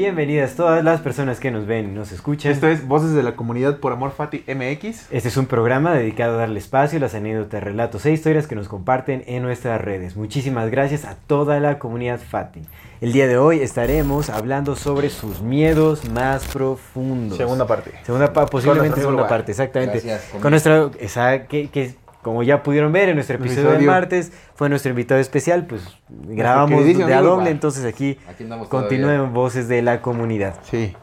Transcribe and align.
Bienvenidas 0.00 0.54
todas 0.54 0.82
las 0.82 1.02
personas 1.02 1.40
que 1.40 1.50
nos 1.50 1.66
ven 1.66 1.90
y 1.90 1.92
nos 1.92 2.10
escuchan. 2.10 2.50
Esto 2.50 2.68
es 2.68 2.88
Voces 2.88 3.12
de 3.12 3.22
la 3.22 3.36
Comunidad 3.36 3.80
por 3.80 3.92
Amor 3.92 4.12
Fati 4.12 4.42
MX. 4.48 5.08
Este 5.10 5.28
es 5.28 5.36
un 5.36 5.44
programa 5.44 5.92
dedicado 5.92 6.36
a 6.36 6.38
darle 6.38 6.58
espacio 6.58 6.96
a 6.96 7.00
las 7.02 7.14
anécdotas, 7.14 7.62
relatos 7.62 8.06
e 8.06 8.12
historias 8.12 8.46
que 8.46 8.54
nos 8.54 8.66
comparten 8.66 9.22
en 9.26 9.42
nuestras 9.42 9.78
redes. 9.78 10.16
Muchísimas 10.16 10.70
gracias 10.70 11.04
a 11.04 11.16
toda 11.16 11.60
la 11.60 11.78
comunidad 11.78 12.18
Fati. 12.18 12.62
El 13.02 13.12
día 13.12 13.26
de 13.26 13.36
hoy 13.36 13.60
estaremos 13.60 14.30
hablando 14.30 14.74
sobre 14.74 15.10
sus 15.10 15.42
miedos 15.42 16.08
más 16.08 16.46
profundos. 16.48 17.36
Segunda 17.36 17.66
parte. 17.66 17.92
Segunda 18.02 18.32
parte, 18.32 18.52
posiblemente 18.52 19.00
segunda 19.00 19.24
lugar. 19.24 19.28
parte, 19.28 19.52
exactamente. 19.52 20.00
Gracias, 20.00 20.40
Con 20.40 20.50
nuestra, 20.50 20.90
esa, 20.98 21.46
que, 21.46 21.68
que 21.68 21.94
como 22.22 22.42
ya 22.42 22.62
pudieron 22.62 22.92
ver 22.92 23.08
en 23.08 23.16
nuestro 23.16 23.36
episodio, 23.36 23.62
del 23.62 23.76
Episodio. 23.76 23.90
martes, 23.90 24.32
fue 24.54 24.68
nuestro 24.68 24.90
invitado 24.90 25.20
especial, 25.20 25.66
pues 25.66 25.82
grabamos 26.08 26.84
de 26.84 27.14
a 27.14 27.20
doble, 27.20 27.50
entonces 27.50 27.84
aquí 27.84 28.18
Aquí 28.28 28.44
continúen 28.68 29.32
Voces 29.32 29.68
de 29.68 29.82
la 29.82 30.02
Comunidad. 30.02 30.56
Sí. 30.70 30.94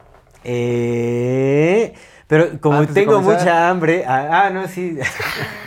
Eh, 0.44 1.94
pero 2.28 2.59
como 2.59 2.78
Antes 2.78 2.94
de 2.94 3.02
tengo 3.02 3.22
mucha 3.22 3.70
hambre, 3.70 4.06
ah, 4.08 4.46
ah, 4.46 4.50
no, 4.50 4.68
sí. 4.68 4.98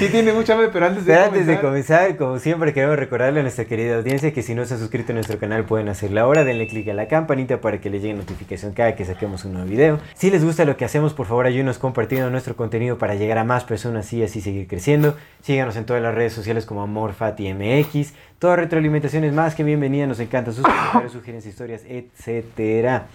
Sí 0.00 0.08
tiene 0.08 0.32
mucha 0.32 0.54
hambre, 0.54 0.70
pero 0.72 0.86
antes 0.86 1.04
de 1.04 1.12
Pero 1.12 1.26
antes 1.26 1.46
de 1.46 1.60
comenzar- 1.60 1.98
comenzar, 2.06 2.16
como 2.16 2.38
siempre, 2.38 2.72
queremos 2.72 2.96
recordarle 2.96 3.40
a 3.40 3.42
nuestra 3.42 3.66
querida 3.66 3.96
audiencia 3.96 4.32
que 4.32 4.42
si 4.42 4.54
no 4.54 4.64
se 4.64 4.72
han 4.72 4.80
suscrito 4.80 5.12
a 5.12 5.14
nuestro 5.14 5.38
canal 5.38 5.64
pueden 5.66 5.90
hacerlo 5.90 6.22
ahora. 6.22 6.42
Denle 6.42 6.68
click 6.68 6.88
a 6.88 6.94
la 6.94 7.06
campanita 7.06 7.60
para 7.60 7.82
que 7.82 7.90
les 7.90 8.00
llegue 8.00 8.14
notificación 8.14 8.72
cada 8.72 8.96
que 8.96 9.04
saquemos 9.04 9.44
un 9.44 9.52
nuevo 9.52 9.68
video. 9.68 9.98
Si 10.14 10.30
les 10.30 10.42
gusta 10.42 10.64
lo 10.64 10.78
que 10.78 10.86
hacemos, 10.86 11.12
por 11.12 11.26
favor 11.26 11.44
ayúdenos 11.44 11.76
compartiendo 11.76 12.30
nuestro 12.30 12.56
contenido 12.56 12.96
para 12.96 13.14
llegar 13.14 13.36
a 13.36 13.44
más 13.44 13.64
personas 13.64 14.10
y 14.14 14.22
así 14.22 14.40
seguir 14.40 14.66
creciendo. 14.68 15.18
Síganos 15.42 15.76
en 15.76 15.84
todas 15.84 16.02
las 16.02 16.14
redes 16.14 16.32
sociales 16.32 16.64
como 16.64 16.80
AmorFatiMX. 16.80 18.14
Toda 18.38 18.56
retroalimentación 18.56 19.24
es 19.24 19.34
más 19.34 19.54
que 19.54 19.64
bienvenida. 19.64 20.06
Nos 20.06 20.18
encantan 20.20 20.54
sus 20.54 20.64
comentarios, 20.64 21.12
sugerencias, 21.12 21.52
historias, 21.52 21.82
etcétera. 21.86 23.06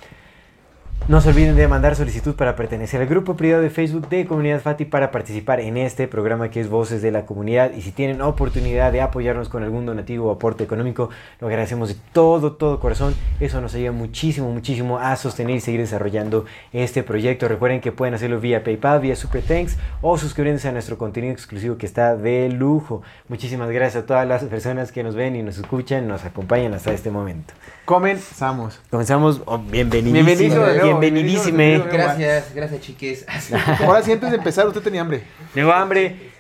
No 1.08 1.22
se 1.22 1.30
olviden 1.30 1.56
de 1.56 1.68
mandar 1.68 1.96
solicitud 1.96 2.34
para 2.34 2.56
pertenecer 2.56 3.00
al 3.00 3.06
grupo 3.06 3.36
privado 3.36 3.62
de 3.62 3.70
Facebook 3.70 4.10
de 4.10 4.26
Comunidad 4.26 4.60
Fati 4.60 4.86
para 4.86 5.12
participar 5.12 5.60
en 5.60 5.78
este 5.78 6.08
programa 6.08 6.50
que 6.50 6.60
es 6.60 6.68
Voces 6.68 7.04
de 7.04 7.12
la 7.12 7.28
Comunidad. 7.28 7.74
Y 7.78 7.84
si 7.84 7.92
tienen 7.92 8.24
oportunidad 8.24 8.92
de 8.92 9.02
apoyarnos 9.02 9.48
con 9.48 9.62
algún 9.62 9.86
donativo 9.86 10.30
o 10.30 10.32
aporte 10.32 10.64
económico, 10.64 11.12
lo 11.40 11.46
agradecemos 11.46 11.90
de 11.90 11.96
todo, 12.12 12.54
todo 12.54 12.80
corazón. 12.80 13.14
Eso 13.40 13.62
nos 13.62 13.76
ayuda 13.76 13.92
muchísimo, 13.92 14.52
muchísimo 14.52 14.98
a 14.98 15.16
sostener 15.16 15.58
y 15.58 15.60
seguir 15.62 15.82
desarrollando 15.82 16.46
este 16.74 17.04
proyecto. 17.04 17.48
Recuerden 17.48 17.82
que 17.82 17.92
pueden 17.92 18.16
hacerlo 18.16 18.40
vía 18.40 18.64
PayPal, 18.64 19.00
vía 19.00 19.16
Super 19.16 19.44
Thanks 19.44 19.78
o 20.02 20.18
suscribiéndose 20.18 20.70
a 20.70 20.72
nuestro 20.72 20.98
contenido 20.98 21.34
exclusivo 21.34 21.78
que 21.78 21.86
está 21.86 22.16
de 22.16 22.50
lujo. 22.50 23.04
Muchísimas 23.28 23.70
gracias 23.70 24.06
a 24.06 24.08
todas 24.08 24.28
las 24.28 24.44
personas 24.46 24.92
que 24.92 25.04
nos 25.04 25.14
ven 25.14 25.36
y 25.36 25.44
nos 25.44 25.60
escuchan, 25.60 26.08
nos 26.08 26.26
acompañan 26.26 26.74
hasta 26.74 26.92
este 26.94 27.12
momento. 27.12 27.54
Comenzamos. 27.86 28.80
Comenzamos. 28.90 29.44
Oh, 29.46 29.60
bienvenidísimo. 29.60 30.26
Bienvenido 30.26 30.66
de 30.66 30.78
nuevo, 30.78 30.85
bienvenidísime. 30.86 31.80
Gracias, 31.92 32.54
gracias 32.54 32.82
chiques. 32.82 33.26
Ahora 33.82 34.02
sí, 34.02 34.12
antes 34.12 34.32
de 34.32 34.38
empezar, 34.38 34.68
usted 34.68 34.82
tenía 34.82 35.02
hambre. 35.02 35.24
Tengo 35.54 35.72
hambre. 35.72 36.34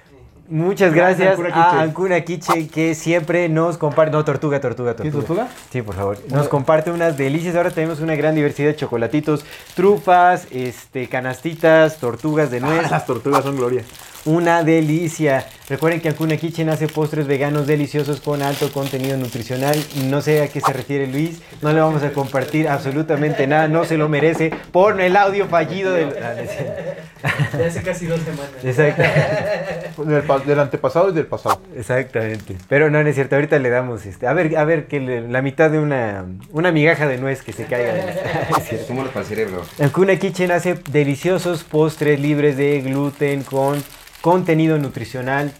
Muchas 0.47 0.93
Gracias, 0.93 1.39
gracias 1.39 1.57
a 1.57 1.81
Ancuna 1.81 2.21
Quiche 2.21 2.67
que 2.67 2.93
siempre 2.93 3.49
nos 3.49 3.79
comparte. 3.79 4.11
No, 4.11 4.23
tortuga, 4.23 4.61
tortuga, 4.61 4.95
tortuga. 4.95 5.11
¿Tienes 5.11 5.27
tortuga? 5.27 5.47
Sí, 5.71 5.81
por 5.81 5.95
favor. 5.95 6.19
Nos 6.29 6.47
comparte 6.47 6.91
unas 6.91 7.17
delicias. 7.17 7.55
Ahora 7.55 7.71
tenemos 7.71 7.99
una 7.99 8.15
gran 8.15 8.35
diversidad 8.35 8.67
de 8.67 8.75
chocolatitos, 8.75 9.43
trufas, 9.73 10.47
este, 10.51 11.09
canastitas, 11.09 11.97
tortugas 11.97 12.51
de 12.51 12.59
nuez. 12.59 12.91
Las 12.91 13.07
tortugas 13.07 13.43
son 13.43 13.55
gloria. 13.55 13.83
Una 14.25 14.63
delicia. 14.63 15.45
Recuerden 15.69 16.01
que 16.01 16.09
Ancuna 16.09 16.35
Kitchen 16.37 16.69
hace 16.69 16.87
postres 16.87 17.27
veganos 17.27 17.67
deliciosos 17.67 18.21
con 18.21 18.41
alto 18.41 18.71
contenido 18.71 19.17
nutricional. 19.17 19.75
No 20.05 20.19
sé 20.21 20.41
a 20.41 20.47
qué 20.47 20.61
se 20.61 20.73
refiere 20.73 21.05
Luis. 21.05 21.41
No 21.61 21.71
le 21.71 21.79
vamos 21.79 22.01
a 22.01 22.11
compartir 22.11 22.67
absolutamente 22.67 23.45
nada. 23.45 23.67
No 23.67 23.85
se 23.85 23.97
lo 23.97 24.09
merece 24.09 24.51
por 24.71 24.99
el 24.99 25.15
audio 25.15 25.47
fallido 25.47 25.93
del. 25.93 26.09
Ah. 26.23 26.33
De 27.55 27.65
hace 27.65 27.81
casi 27.83 28.05
dos 28.07 28.19
semanas. 28.21 28.49
Exacto. 28.63 30.03
Del, 30.03 30.23
pa- 30.23 30.39
del 30.39 30.59
antepasado 30.59 31.09
y 31.09 31.13
del 31.13 31.27
pasado. 31.27 31.61
Exactamente. 31.75 32.55
Pero 32.67 32.89
no, 32.89 33.01
no 33.03 33.09
es 33.09 33.15
cierto. 33.15 33.35
Ahorita 33.35 33.59
le 33.59 33.69
damos 33.69 34.05
este. 34.07 34.25
A 34.27 34.33
ver, 34.33 34.57
a 34.57 34.65
ver, 34.65 34.87
que 34.87 34.99
le- 34.99 35.27
la 35.27 35.41
mitad 35.43 35.69
de 35.69 35.77
una, 35.79 36.25
una 36.51 36.71
migaja 36.71 37.07
de 37.07 37.17
nuez 37.19 37.43
que 37.43 37.53
se 37.53 37.65
caiga. 37.65 37.93
de. 37.93 38.03
Estímulos 38.71 39.09
para 39.09 39.21
el 39.21 39.27
cerebro. 39.27 39.63
Ancuna 39.79 40.15
Kitchen 40.17 40.51
hace 40.51 40.75
deliciosos 40.91 41.63
postres 41.63 42.19
libres 42.19 42.57
de 42.57 42.81
gluten 42.81 43.43
con 43.43 43.83
contenido 44.25 44.79
nutricional. 44.79 45.51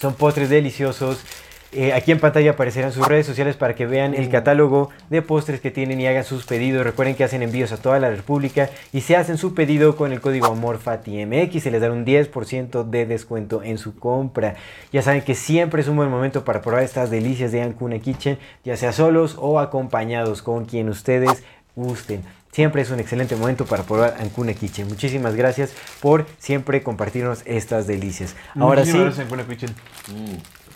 Son 0.00 0.14
postres 0.14 0.48
deliciosos. 0.48 1.24
Eh, 1.72 1.92
aquí 1.92 2.12
en 2.12 2.20
pantalla 2.20 2.52
aparecerán 2.52 2.92
sus 2.92 3.04
redes 3.04 3.26
sociales 3.26 3.56
para 3.56 3.74
que 3.74 3.84
vean 3.84 4.14
el 4.14 4.28
catálogo 4.28 4.90
de 5.08 5.22
postres 5.22 5.60
que 5.60 5.72
tienen 5.72 6.00
y 6.00 6.06
hagan 6.06 6.22
sus 6.22 6.46
pedidos. 6.46 6.84
Recuerden 6.84 7.16
que 7.16 7.24
hacen 7.24 7.42
envíos 7.42 7.72
a 7.72 7.78
toda 7.78 7.98
la 7.98 8.08
República 8.08 8.70
y 8.92 9.00
se 9.00 9.16
hacen 9.16 9.38
su 9.38 9.54
pedido 9.54 9.96
con 9.96 10.12
el 10.12 10.20
código 10.20 10.46
AMORFATIMX 10.46 11.60
se 11.60 11.70
les 11.72 11.80
da 11.80 11.90
un 11.90 12.06
10% 12.06 12.84
de 12.84 13.06
descuento 13.06 13.64
en 13.64 13.76
su 13.76 13.96
compra. 13.96 14.54
Ya 14.92 15.02
saben 15.02 15.22
que 15.22 15.34
siempre 15.34 15.82
es 15.82 15.88
un 15.88 15.96
buen 15.96 16.10
momento 16.10 16.44
para 16.44 16.62
probar 16.62 16.84
estas 16.84 17.10
delicias 17.10 17.50
de 17.50 17.62
Ancuna 17.62 17.98
Kitchen, 17.98 18.38
ya 18.62 18.76
sea 18.76 18.92
solos 18.92 19.34
o 19.36 19.58
acompañados 19.58 20.42
con 20.42 20.64
quien 20.64 20.88
ustedes 20.90 21.42
gusten. 21.76 22.24
Siempre 22.52 22.82
es 22.82 22.90
un 22.90 22.98
excelente 22.98 23.36
momento 23.36 23.64
para 23.64 23.84
probar 23.84 24.16
Ancuna 24.20 24.54
Kitchen. 24.54 24.88
Muchísimas 24.88 25.34
gracias 25.36 25.72
por 26.00 26.26
siempre 26.38 26.82
compartirnos 26.82 27.42
estas 27.44 27.86
delicias. 27.86 28.34
Ahora 28.58 28.84
sí, 28.84 28.92
gracias, 28.92 29.20
Ancuna 29.24 29.46
Kitchen. 29.46 29.74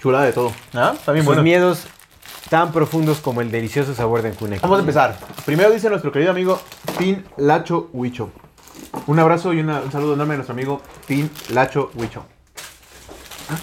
Chulada 0.01 0.25
de 0.25 0.33
todo. 0.33 0.53
¿Ah? 0.73 0.95
Sus 1.05 1.25
bueno. 1.25 1.43
miedos 1.43 1.87
tan 2.49 2.73
profundos 2.73 3.19
como 3.19 3.41
el 3.41 3.51
delicioso 3.51 3.95
sabor 3.95 4.23
de 4.23 4.29
Ancuna 4.29 4.51
Kitchen. 4.57 4.63
Vamos 4.63 4.79
a 4.79 4.81
empezar. 4.81 5.19
Primero 5.45 5.71
dice 5.73 5.89
nuestro 5.91 6.13
querido 6.13 6.31
amigo 6.31 6.61
Tin 6.99 7.25
Lacho 7.39 7.91
Huicho. 7.93 8.31
Un 9.09 9.19
abrazo 9.19 9.53
y 9.53 9.61
una- 9.61 9.81
un 9.81 9.91
saludo 9.91 10.15
enorme 10.15 10.35
a 10.35 10.37
nuestro 10.37 10.53
amigo 10.53 10.81
Tin 11.07 11.29
Lacho 11.51 11.91
Huicho. 11.95 12.25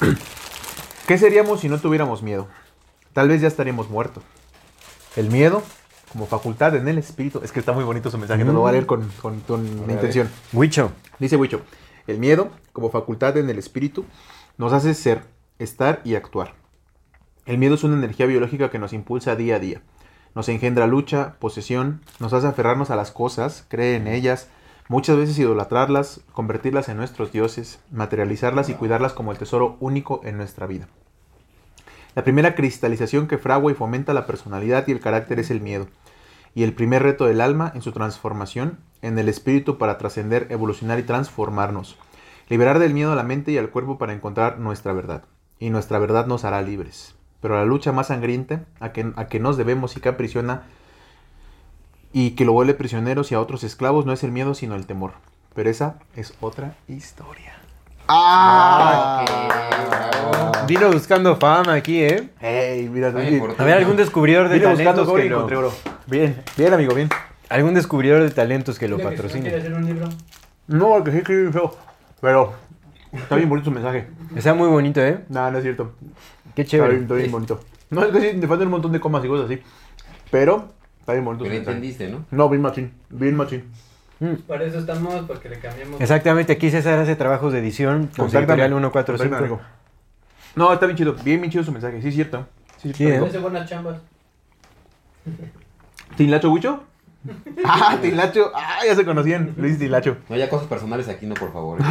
¿Qué 1.08 1.18
seríamos 1.18 1.62
si 1.62 1.70
no 1.70 1.80
tuviéramos 1.80 2.22
miedo? 2.22 2.48
Tal 3.14 3.28
vez 3.30 3.42
ya 3.42 3.48
estaríamos 3.48 3.90
muertos. 3.90 4.24
El 5.16 5.30
miedo, 5.30 5.64
como 6.12 6.26
facultad 6.26 6.76
en 6.76 6.88
el 6.88 6.98
espíritu. 6.98 7.42
Es 7.44 7.52
que 7.52 7.60
está 7.60 7.72
muy 7.72 7.84
bonito 7.84 8.12
su 8.12 8.18
mensaje, 8.18 8.44
no 8.44 8.54
lo 8.54 8.62
voy 8.62 8.70
a 8.70 8.72
leer 8.74 8.86
con, 8.86 9.10
con, 9.22 9.40
con 9.42 9.66
intención. 9.90 10.30
Huicho. 10.54 10.92
Dice 11.20 11.38
Huicho, 11.38 11.62
el 12.08 12.18
miedo, 12.18 12.50
como 12.74 12.90
facultad 12.90 13.38
en 13.38 13.50
el 13.50 13.58
espíritu, 13.58 14.06
nos 14.58 14.74
hace 14.74 14.94
ser, 14.94 15.24
estar 15.60 16.02
y 16.04 16.16
actuar. 16.16 16.54
El 17.46 17.58
miedo 17.58 17.76
es 17.76 17.84
una 17.84 17.96
energía 17.96 18.26
biológica 18.26 18.70
que 18.70 18.80
nos 18.80 18.94
impulsa 18.94 19.36
día 19.36 19.56
a 19.56 19.60
día. 19.60 19.82
Nos 20.36 20.48
engendra 20.50 20.88
lucha, 20.88 21.36
posesión, 21.40 22.02
nos 22.20 22.34
hace 22.34 22.48
aferrarnos 22.48 22.90
a 22.90 22.96
las 22.96 23.12
cosas, 23.12 23.66
creer 23.68 24.02
en 24.02 24.08
ellas, 24.08 24.48
muchas 24.88 25.18
veces 25.18 25.38
idolatrarlas, 25.40 26.22
convertirlas 26.34 26.90
en 26.90 26.98
nuestros 26.98 27.32
dioses, 27.32 27.80
materializarlas 27.92 28.70
y 28.70 28.74
cuidarlas 28.74 29.14
como 29.14 29.32
el 29.32 29.38
tesoro 29.38 29.78
único 29.80 30.22
en 30.24 30.38
nuestra 30.38 30.68
vida. 30.68 30.88
La 32.14 32.24
primera 32.24 32.56
cristalización 32.56 33.28
que 33.28 33.38
fragua 33.38 33.72
y 33.72 33.76
fomenta 33.76 34.14
la 34.14 34.28
personalidad 34.28 34.86
y 34.88 34.92
el 34.92 35.00
carácter 35.00 35.40
es 35.40 35.50
el 35.50 35.62
miedo. 35.62 35.88
Y 36.54 36.64
el 36.64 36.74
primer 36.74 37.04
reto 37.04 37.26
del 37.26 37.42
alma 37.42 37.72
en 37.74 37.82
su 37.82 37.92
transformación 37.92 38.80
en 39.02 39.18
el 39.18 39.30
espíritu 39.30 39.78
para 39.78 39.98
trascender, 39.98 40.48
evolucionar 40.50 41.00
y 41.00 41.04
transformarnos. 41.04 41.98
Liberar 42.50 42.80
del 42.80 42.94
miedo 42.94 43.12
a 43.12 43.16
la 43.16 43.24
mente 43.24 43.52
y 43.52 43.58
al 43.58 43.70
cuerpo 43.70 43.98
para 43.98 44.14
encontrar 44.14 44.60
nuestra 44.60 44.94
verdad. 44.94 45.24
Y 45.60 45.70
nuestra 45.70 46.00
verdad 46.00 46.28
nos 46.28 46.44
hará 46.44 46.62
libres. 46.62 47.16
Pero 47.40 47.56
la 47.56 47.66
lucha 47.66 47.92
más 47.92 48.08
sangrienta 48.08 48.66
a 48.80 48.92
que, 48.92 49.12
a 49.16 49.28
que 49.28 49.40
nos 49.40 49.58
debemos 49.58 49.98
y 49.98 50.02
que 50.02 50.10
aprisiona 50.10 50.64
y 52.14 52.32
que 52.32 52.46
lo 52.46 52.54
vuelve 52.54 52.74
prisioneros 52.74 53.32
y 53.32 53.36
a 53.36 53.40
otros 53.40 53.64
esclavos 53.64 54.06
no 54.06 54.12
es 54.12 54.24
el 54.24 54.32
miedo 54.32 54.54
sino 54.54 54.76
el 54.76 54.86
temor. 54.86 55.14
Pero 55.56 55.70
esa 55.70 56.00
es 56.16 56.34
otra 56.42 56.76
historia. 56.88 57.61
Ah, 58.14 59.26
Vino 60.68 60.92
buscando 60.92 61.38
fama 61.38 61.76
aquí, 61.76 62.04
¿eh? 62.04 62.30
¡Ey! 62.42 62.90
Mira. 62.90 63.08
A 63.08 63.12
ver, 63.64 63.78
algún 63.78 63.96
descubridor 63.96 64.50
de 64.50 64.60
talentos 64.60 65.08
que 65.08 65.30
lo... 65.30 65.48
encontré. 65.48 65.58
Bien, 66.08 66.36
bien 66.58 66.74
amigo, 66.74 66.94
bien. 66.94 67.08
Algún 67.48 67.74
descubridor 67.74 68.22
de 68.22 68.32
talentos 68.32 68.78
que 68.78 68.90
lo 68.90 68.98
que 68.98 69.04
si 69.04 69.10
no 69.10 69.16
patrocine. 69.16 69.56
hacer 69.56 69.74
un 69.74 69.86
libro. 69.86 70.10
No, 70.68 70.90
porque 70.90 71.12
sí 71.12 71.18
escribí 71.20 71.52
feo. 71.54 71.74
Pero 72.20 72.54
Está 73.14 73.36
bien 73.38 73.48
bonito 73.50 73.70
su 73.70 73.72
mensaje. 73.72 74.08
Está 74.36 74.54
muy 74.54 74.68
bonito, 74.68 75.02
¿eh? 75.02 75.20
No, 75.30 75.50
no 75.50 75.58
es 75.58 75.64
cierto. 75.64 75.94
Qué 76.56 76.64
Está 76.64 76.78
bien, 76.78 76.90
chévere. 76.90 77.02
está 77.04 77.14
bien 77.16 77.32
bonito. 77.32 77.60
No, 77.90 78.04
es 78.04 78.12
que 78.12 78.22
sí, 78.22 78.38
le 78.38 78.48
faltan 78.48 78.68
un 78.68 78.72
montón 78.72 78.92
de 78.92 79.00
comas 79.00 79.24
y 79.24 79.28
cosas 79.30 79.46
así. 79.46 79.62
Pero, 80.30 80.70
está 81.00 81.14
bien 81.14 81.24
bonito. 81.24 81.44
Pero 81.46 81.56
su 81.56 81.60
mensaje. 81.60 81.78
entendiste, 81.78 82.10
¿no? 82.10 82.26
No, 82.32 82.50
bien 82.50 82.62
machín. 82.62 82.92
Bien 83.10 83.36
machín. 83.36 83.64
Para 84.48 84.66
eso 84.66 84.78
estamos, 84.80 85.26
para 85.28 85.40
que 85.40 85.50
le 85.50 85.60
cambiemos. 85.60 86.00
Exactamente, 86.00 86.54
aquí 86.54 86.70
César 86.70 87.00
hace 87.00 87.16
trabajos 87.16 87.54
de 87.54 87.60
edición 87.60 88.08
con 88.16 88.28
editorial 88.28 88.70
145. 88.70 88.92
Contáctame, 88.92 89.38
amigo. 89.38 89.62
No, 90.56 90.72
está 90.72 90.86
bien 90.86 90.98
chido. 90.98 91.16
Bien, 91.24 91.42
bien 91.42 91.52
chido 91.52 91.64
su 91.64 91.72
mensaje. 91.72 92.02
Sí, 92.02 92.10
es 92.10 92.16
cierto. 92.16 92.48
Sí, 92.78 92.90
Sí, 92.90 92.94
cierto. 92.94 93.26
Hace 93.26 93.40
buenas 93.40 93.68
chambas. 93.68 93.98
¿Tinlacho 96.18 96.52
Huicho? 96.52 96.84
ah, 97.66 97.98
Tinlacho. 98.02 98.52
Ah, 98.54 98.80
ya 98.86 98.96
se 98.96 99.06
conocían. 99.06 99.54
Luis 99.58 99.80
Tinlacho. 99.80 100.18
No 100.30 100.36
haya 100.36 100.50
cosas 100.50 100.68
personales 100.68 101.08
aquí, 101.08 101.26
no, 101.26 101.34
por 101.36 101.52
favor. 101.52 101.80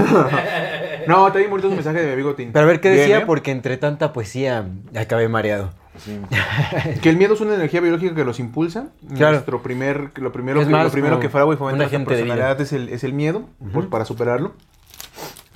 No, 1.07 1.27
está 1.27 1.39
bien 1.39 1.51
bonito 1.51 1.69
su 1.69 1.75
mensaje 1.75 2.01
de 2.01 2.07
mi 2.09 2.13
amigo 2.13 2.35
Tin. 2.35 2.53
Pero 2.53 2.65
a 2.65 2.69
ver 2.69 2.81
qué 2.81 2.91
Bien, 2.91 3.01
decía, 3.01 3.19
¿eh? 3.21 3.25
porque 3.27 3.51
entre 3.51 3.79
tanta 3.79 4.13
poesía 4.13 4.67
acabé 4.95 5.29
mareado. 5.29 5.71
Sí. 6.05 6.21
Que 7.03 7.11
el 7.11 7.17
miedo 7.17 7.35
es 7.35 7.41
una 7.41 7.55
energía 7.55 7.81
biológica 7.81 8.15
que 8.15 8.25
los 8.25 8.41
impulsa. 8.41 8.89
Claro. 9.15 9.33
Nuestro 9.33 9.63
primer, 9.63 10.13
lo 10.17 10.33
primero, 10.33 10.61
Es 10.61 10.67
que, 10.67 10.73
más 10.73 10.85
lo 10.85 10.91
primero 10.91 11.21
que 11.21 11.29
fragua 11.29 11.53
y 11.53 11.57
un 11.57 11.59
fomenta 11.59 11.85
nuestra 11.85 12.05
personalidad 12.05 12.61
es 12.61 12.73
el, 12.73 12.89
es 12.89 13.05
el 13.05 13.13
miedo, 13.13 13.49
pues, 13.73 13.87
para 13.87 14.05
superarlo. 14.05 14.55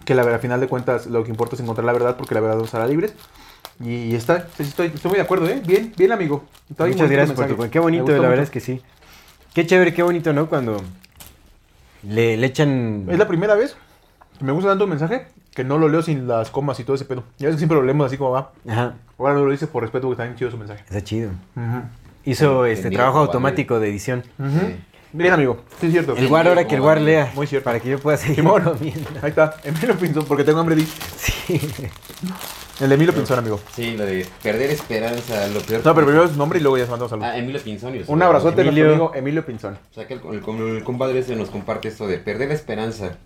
Que 0.05 0.15
la 0.15 0.23
verdad, 0.23 0.37
al 0.37 0.43
final 0.43 0.61
de 0.61 0.69
cuentas, 0.69 1.07
lo 1.07 1.25
que 1.25 1.31
importa 1.31 1.57
es 1.57 1.61
encontrar 1.63 1.85
la 1.87 1.93
verdad, 1.93 2.17
porque 2.17 2.35
la 2.35 2.41
verdad 2.41 2.59
nos 2.59 2.75
hará 2.75 2.87
libres. 2.87 3.15
Y, 3.81 3.91
y 3.91 4.15
está, 4.15 4.49
estoy, 4.59 4.87
estoy 4.87 5.11
muy 5.11 5.17
de 5.17 5.23
acuerdo, 5.23 5.49
¿eh? 5.49 5.63
Bien, 5.67 5.93
bien, 5.97 6.13
amigo. 6.13 6.45
Muchas 6.79 7.11
gracias 7.11 7.37
por 7.37 7.47
tu... 7.47 7.71
Qué 7.71 7.79
bonito, 7.79 8.13
la 8.13 8.29
verdad 8.29 8.45
es 8.45 8.51
que 8.51 8.61
sí. 8.61 8.83
Qué 9.55 9.67
chévere, 9.67 9.95
qué 9.95 10.03
bonito, 10.03 10.33
¿no? 10.33 10.49
Cuando 10.49 10.77
le, 12.03 12.37
le 12.37 12.47
echan... 12.47 13.07
Es 13.09 13.19
la 13.19 13.27
primera 13.27 13.55
vez 13.55 13.77
que 14.39 14.45
me 14.45 14.53
gusta 14.53 14.71
tanto 14.71 14.85
el 14.85 14.91
mensaje 14.91 15.27
que 15.55 15.65
no 15.65 15.79
lo 15.79 15.89
leo 15.89 16.03
sin 16.03 16.27
las 16.27 16.51
comas 16.51 16.79
y 16.81 16.85
todo 16.85 16.97
ese 16.97 17.05
pedo. 17.05 17.25
Ya 17.39 17.47
ves 17.47 17.57
que 17.57 17.59
siempre 17.61 17.77
lo 17.79 17.85
leemos 17.85 18.07
así 18.07 18.17
como 18.17 18.31
va. 18.33 18.53
Ajá, 18.69 18.95
Ahora 19.19 19.35
no 19.35 19.45
lo 19.45 19.51
dice 19.53 19.67
por 19.67 19.83
respeto, 19.83 20.09
porque 20.09 20.15
está 20.15 20.25
bien 20.25 20.37
chido 20.37 20.51
su 20.51 20.59
mensaje. 20.59 20.83
está 20.83 21.03
chido. 21.03 21.31
Ujú. 21.57 21.83
Hizo 22.25 22.67
El 22.67 22.73
este 22.73 22.91
trabajo 22.91 23.19
automático 23.19 23.79
de 23.79 23.89
edición. 23.89 24.23
Sí. 24.39 24.77
Bien, 25.13 25.33
amigo. 25.33 25.59
Sí, 25.81 25.87
es 25.87 25.93
cierto. 25.93 26.17
El 26.17 26.27
War 26.27 26.49
ahora 26.49 26.67
que 26.67 26.75
el 26.75 26.81
War 26.81 27.01
lea. 27.01 27.31
Muy 27.37 27.47
cierto. 27.47 27.65
Para 27.65 27.79
que 27.79 27.89
yo 27.91 28.01
pueda 28.01 28.17
seguir. 28.17 28.45
Ahí 29.23 29.29
está. 29.31 29.55
Emilio 29.65 29.97
Pinzón, 29.97 30.25
porque 30.25 30.43
tengo 30.43 30.59
hambre. 30.59 30.75
Di. 30.75 30.87
Sí. 31.17 31.61
El 32.81 32.89
de 32.89 32.95
Emilio 32.97 33.15
Pinzón, 33.15 33.39
amigo. 33.39 33.61
Sí, 33.73 33.97
lo 33.97 34.05
de 34.05 34.27
perder 34.43 34.71
esperanza, 34.71 35.47
lo 35.49 35.61
peor. 35.61 35.83
No, 35.85 35.95
pero 35.95 36.07
primero 36.09 36.27
su 36.29 36.37
nombre 36.37 36.59
y 36.59 36.63
luego 36.63 36.77
ya 36.77 36.85
se 36.87 36.91
mandamos 36.91 37.11
saludos. 37.11 37.29
Ah, 37.33 37.39
Emilio 37.39 37.61
Pinzón. 37.63 37.95
Un 38.09 38.23
abrazote 38.23 38.63
Emilio. 38.63 38.89
amigo 38.89 39.13
Emilio 39.15 39.47
Pinzón. 39.47 39.79
O 39.91 39.95
sea 39.95 40.09
que 40.09 40.15
el, 40.15 40.21
el- 40.29 40.77
el 40.79 40.85
compadre 40.85 41.21
ese 41.21 41.37
nos 41.37 41.51
comparte 41.51 41.87
esto 41.89 42.09
de 42.09 42.19
perder 42.19 42.49
la 42.49 42.55
esperanza. 42.55 43.17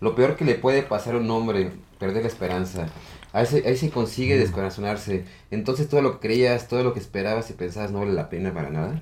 Lo 0.00 0.14
peor 0.16 0.34
que 0.34 0.44
le 0.44 0.56
puede 0.56 0.82
pasar 0.82 1.14
a 1.14 1.18
un 1.18 1.30
hombre, 1.30 1.70
perder 2.00 2.22
la 2.22 2.28
esperanza. 2.28 2.88
Ahí 3.32 3.46
se, 3.46 3.66
ahí 3.68 3.76
se 3.76 3.90
consigue 3.90 4.36
Mm. 4.36 4.40
descorazonarse. 4.40 5.24
Entonces 5.52 5.88
todo 5.88 6.02
lo 6.02 6.14
que 6.18 6.26
creías, 6.26 6.66
todo 6.66 6.82
lo 6.82 6.92
que 6.92 6.98
esperabas 6.98 7.50
y 7.50 7.52
pensabas 7.52 7.92
no 7.92 8.00
vale 8.00 8.12
la 8.14 8.28
pena 8.28 8.52
para 8.52 8.70
nada. 8.70 8.98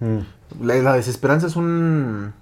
Mm. 0.00 0.20
La, 0.62 0.74
la 0.76 0.94
desesperanza 0.94 1.48
es 1.48 1.56
un... 1.56 2.32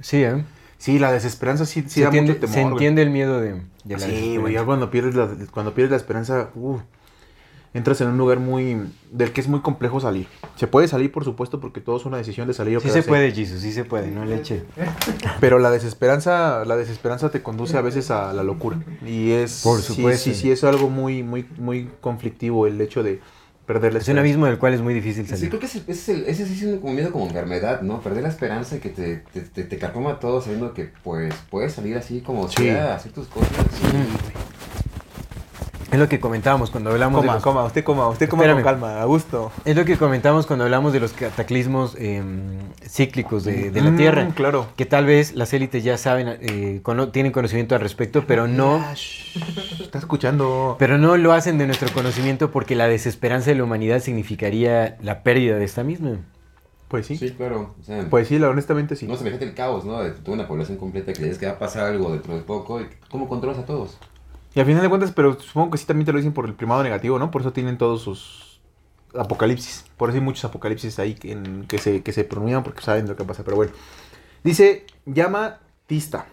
Sí, 0.00 0.22
¿eh? 0.24 0.42
Sí, 0.82 0.98
la 0.98 1.12
desesperanza 1.12 1.64
sí, 1.64 1.82
sí 1.82 1.88
se, 1.88 2.00
da 2.00 2.06
entiende, 2.06 2.32
mucho 2.32 2.40
temor. 2.40 2.54
se 2.54 2.60
güey. 2.62 2.72
entiende 2.72 3.02
el 3.02 3.10
miedo 3.10 3.40
de, 3.40 3.52
de 3.84 3.96
la 3.96 4.00
Sí, 4.00 4.36
güey, 4.36 4.54
ya 4.54 4.64
cuando 4.64 4.90
pierdes 4.90 5.14
la, 5.14 5.28
cuando 5.52 5.74
pierdes 5.74 5.92
la 5.92 5.96
esperanza, 5.96 6.50
uh, 6.56 6.78
entras 7.72 8.00
en 8.00 8.08
un 8.08 8.18
lugar 8.18 8.40
muy... 8.40 8.92
del 9.12 9.32
que 9.32 9.40
es 9.40 9.46
muy 9.46 9.60
complejo 9.60 10.00
salir. 10.00 10.26
Se 10.56 10.66
puede 10.66 10.88
salir, 10.88 11.12
por 11.12 11.22
supuesto, 11.22 11.60
porque 11.60 11.80
todo 11.80 11.98
es 11.98 12.04
una 12.04 12.16
decisión 12.16 12.48
de 12.48 12.54
salir 12.54 12.78
o 12.78 12.80
Sí 12.80 12.90
se 12.90 13.04
puede, 13.04 13.30
Jesus, 13.30 13.60
sí 13.60 13.70
se 13.70 13.84
puede, 13.84 14.10
no 14.10 14.24
leche. 14.24 14.64
Pero 15.38 15.60
la 15.60 15.70
desesperanza, 15.70 16.64
la 16.64 16.76
desesperanza 16.76 17.30
te 17.30 17.44
conduce 17.44 17.76
a 17.76 17.80
veces 17.80 18.10
a 18.10 18.32
la 18.32 18.42
locura. 18.42 18.82
Y 19.06 19.30
es... 19.30 19.62
Por 19.62 19.80
sí, 19.80 19.94
supuesto. 19.94 20.24
Sí, 20.24 20.34
sí, 20.34 20.50
es 20.50 20.64
algo 20.64 20.90
muy, 20.90 21.22
muy, 21.22 21.46
muy 21.58 21.88
conflictivo 22.00 22.66
el 22.66 22.80
hecho 22.80 23.04
de 23.04 23.20
perder 23.66 23.92
la 23.92 24.00
Es 24.00 24.08
un 24.08 24.18
abismo 24.18 24.46
del 24.46 24.58
cual 24.58 24.74
es 24.74 24.80
muy 24.80 24.92
difícil 24.94 25.24
Sí, 25.24 25.30
salir. 25.30 25.48
creo 25.48 25.60
que 25.60 25.66
ese, 25.66 25.78
ese 25.86 25.92
es 25.92 26.08
el- 26.08 26.24
ese 26.26 26.46
sí 26.46 26.54
es 26.54 26.62
un 26.64 26.78
como 26.80 26.92
miedo 26.94 27.12
como 27.12 27.26
enfermedad, 27.26 27.82
¿no? 27.82 28.00
Perder 28.00 28.22
la 28.24 28.28
esperanza 28.28 28.76
y 28.76 28.80
que 28.80 28.88
te, 28.90 29.18
te, 29.32 29.40
te, 29.42 29.64
te 29.64 29.78
carcoma 29.78 30.18
todo 30.18 30.40
sabiendo 30.40 30.74
que 30.74 30.90
pues 31.04 31.32
puedes 31.50 31.72
salir 31.72 31.96
así 31.96 32.20
como 32.20 32.48
Sí. 32.48 32.64
sea, 32.64 32.94
hacer 32.96 33.12
tus 33.12 33.28
cosas. 33.28 33.50
Es 35.92 35.98
lo 35.98 36.08
que 36.08 36.18
comentábamos 36.20 36.70
cuando 36.70 36.90
hablamos 36.90 37.20
de 37.20 37.26
Coma, 37.26 37.34
los... 37.34 37.42
coma, 37.42 37.64
usted 37.64 37.84
coma, 37.84 38.08
usted 38.08 38.28
coma 38.28 38.44
Espérame. 38.44 38.62
con 38.62 38.72
calma, 38.72 39.02
a 39.02 39.04
gusto. 39.04 39.52
Es 39.66 39.76
lo 39.76 39.84
que 39.84 39.98
comentamos 39.98 40.46
cuando 40.46 40.64
hablamos 40.64 40.94
de 40.94 41.00
los 41.00 41.12
cataclismos 41.12 41.94
eh, 41.98 42.22
cíclicos 42.88 43.44
de, 43.44 43.70
de 43.70 43.80
la 43.82 43.90
Mm, 43.90 43.96
Tierra. 43.98 44.28
claro. 44.34 44.66
Que 44.76 44.86
tal 44.86 45.04
vez 45.04 45.34
las 45.34 45.52
élites 45.52 45.84
ya 45.84 45.98
saben, 45.98 46.28
eh, 46.40 46.80
cono- 46.82 47.10
tienen 47.10 47.30
conocimiento 47.30 47.74
al 47.74 47.82
respecto, 47.82 48.24
pero 48.26 48.48
no, 48.48 48.76
Ah, 48.82 48.94
Está 48.94 49.98
escuchando. 49.98 50.76
pero 50.78 50.96
no 50.96 51.16
lo 51.18 51.32
hacen 51.34 51.58
de 51.58 51.66
nuestro 51.66 51.90
conocimiento 51.92 52.50
porque 52.50 52.74
la 52.74 52.88
desesperanza 52.88 53.50
de 53.50 53.56
la 53.56 53.64
humanidad 53.64 54.00
significaría 54.00 54.96
la 55.02 55.22
pérdida 55.22 55.56
de 55.56 55.64
esta 55.66 55.84
misma. 55.84 56.16
Pues 56.88 57.06
sí. 57.06 57.16
Sí, 57.18 57.30
claro. 57.32 57.74
O 57.80 57.84
sea, 57.84 58.06
Pues 58.08 58.28
sí, 58.28 58.38
la, 58.38 58.48
honestamente 58.48 58.96
sí. 58.96 59.06
no 59.06 59.14
se 59.16 59.22
imagínate 59.22 59.44
el 59.46 59.54
caos, 59.54 59.84
¿no? 59.84 60.00
De 60.02 60.10
toda 60.10 60.34
una 60.36 60.48
población 60.48 60.78
completa 60.78 61.12
que 61.12 61.20
le 61.20 61.26
dices 61.26 61.38
que 61.38 61.46
va 61.46 61.52
a 61.52 61.58
pasar 61.58 61.86
algo 61.86 62.10
dentro 62.12 62.34
de 62.34 62.40
poco. 62.40 62.80
y 62.80 62.86
¿Cómo 63.10 63.28
controlas 63.28 63.58
a 63.58 63.64
todos? 63.66 63.98
Y 64.54 64.60
al 64.60 64.66
final 64.66 64.82
de 64.82 64.88
cuentas, 64.88 65.12
pero 65.12 65.38
supongo 65.40 65.70
que 65.70 65.78
sí 65.78 65.86
también 65.86 66.04
te 66.06 66.12
lo 66.12 66.18
dicen 66.18 66.32
por 66.34 66.44
el 66.46 66.54
primado 66.54 66.82
negativo, 66.82 67.18
¿no? 67.18 67.30
Por 67.30 67.40
eso 67.40 67.52
tienen 67.52 67.78
todos 67.78 68.02
sus 68.02 68.60
apocalipsis. 69.14 69.84
Por 69.96 70.10
eso 70.10 70.18
hay 70.18 70.24
muchos 70.24 70.44
apocalipsis 70.44 70.98
ahí 70.98 71.14
que, 71.14 71.32
en- 71.32 71.66
que 71.66 71.78
se, 71.78 72.02
que 72.02 72.12
se 72.12 72.24
pronuncian 72.24 72.62
porque 72.62 72.82
saben 72.82 73.08
lo 73.08 73.16
que 73.16 73.24
pasa. 73.24 73.44
Pero 73.44 73.56
bueno. 73.56 73.72
Dice 74.44 74.84
Llama 75.06 75.58
Tista. 75.86 76.26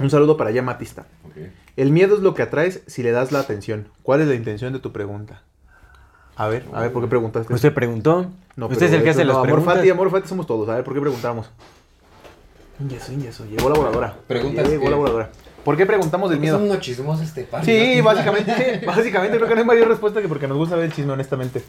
Un 0.00 0.10
saludo 0.10 0.36
para 0.36 0.50
Llama 0.50 0.76
Tista. 0.78 1.06
Ok. 1.24 1.36
El 1.76 1.92
miedo 1.92 2.14
es 2.16 2.20
lo 2.22 2.34
que 2.34 2.42
atraes 2.42 2.82
si 2.86 3.02
le 3.02 3.10
das 3.12 3.32
la 3.32 3.38
atención. 3.40 3.88
¿Cuál 4.02 4.20
es 4.20 4.28
la 4.28 4.34
intención 4.34 4.72
de 4.72 4.78
tu 4.80 4.92
pregunta? 4.92 5.42
A 6.36 6.46
ver, 6.48 6.66
a 6.72 6.82
ver, 6.82 6.92
¿por 6.92 7.02
qué 7.02 7.08
preguntaste? 7.08 7.52
Usted 7.52 7.72
preguntó. 7.74 8.30
No, 8.56 8.66
Usted 8.66 8.78
pero 8.78 8.86
es 8.86 8.92
el 8.98 9.02
que 9.02 9.10
hace 9.10 9.20
no, 9.22 9.28
las 9.28 9.36
amor 9.36 9.46
preguntas. 9.48 9.74
Fati, 9.76 9.90
amor 9.90 10.10
Fati 10.10 10.28
somos 10.28 10.46
todos. 10.46 10.68
A 10.68 10.74
ver, 10.76 10.84
¿por 10.84 10.94
qué 10.94 11.00
preguntamos? 11.00 11.50
Ingeso, 12.80 13.12
ingeso. 13.12 13.44
Llegó 13.46 13.68
la 13.70 13.76
voladora. 13.76 14.16
Preguntas 14.26 14.68
Llegó 14.68 14.84
que- 14.84 14.90
la 14.90 14.96
voladora. 14.96 15.30
¿Por 15.68 15.76
qué 15.76 15.84
preguntamos 15.84 16.30
del 16.30 16.40
miedo? 16.40 16.56
son 16.56 16.64
unos 16.64 16.80
chismosos 16.80 17.26
este 17.26 17.42
par. 17.44 17.62
Sí, 17.62 17.96
¿no? 17.98 18.04
básicamente, 18.04 18.80
básicamente 18.86 19.36
creo 19.36 19.46
que 19.46 19.54
no 19.54 19.60
hay 19.60 19.66
mayor 19.66 19.88
respuesta 19.88 20.22
que 20.22 20.26
porque 20.26 20.48
nos 20.48 20.56
gusta 20.56 20.76
ver 20.76 20.86
el 20.86 20.94
chisme, 20.94 21.12
honestamente. 21.12 21.62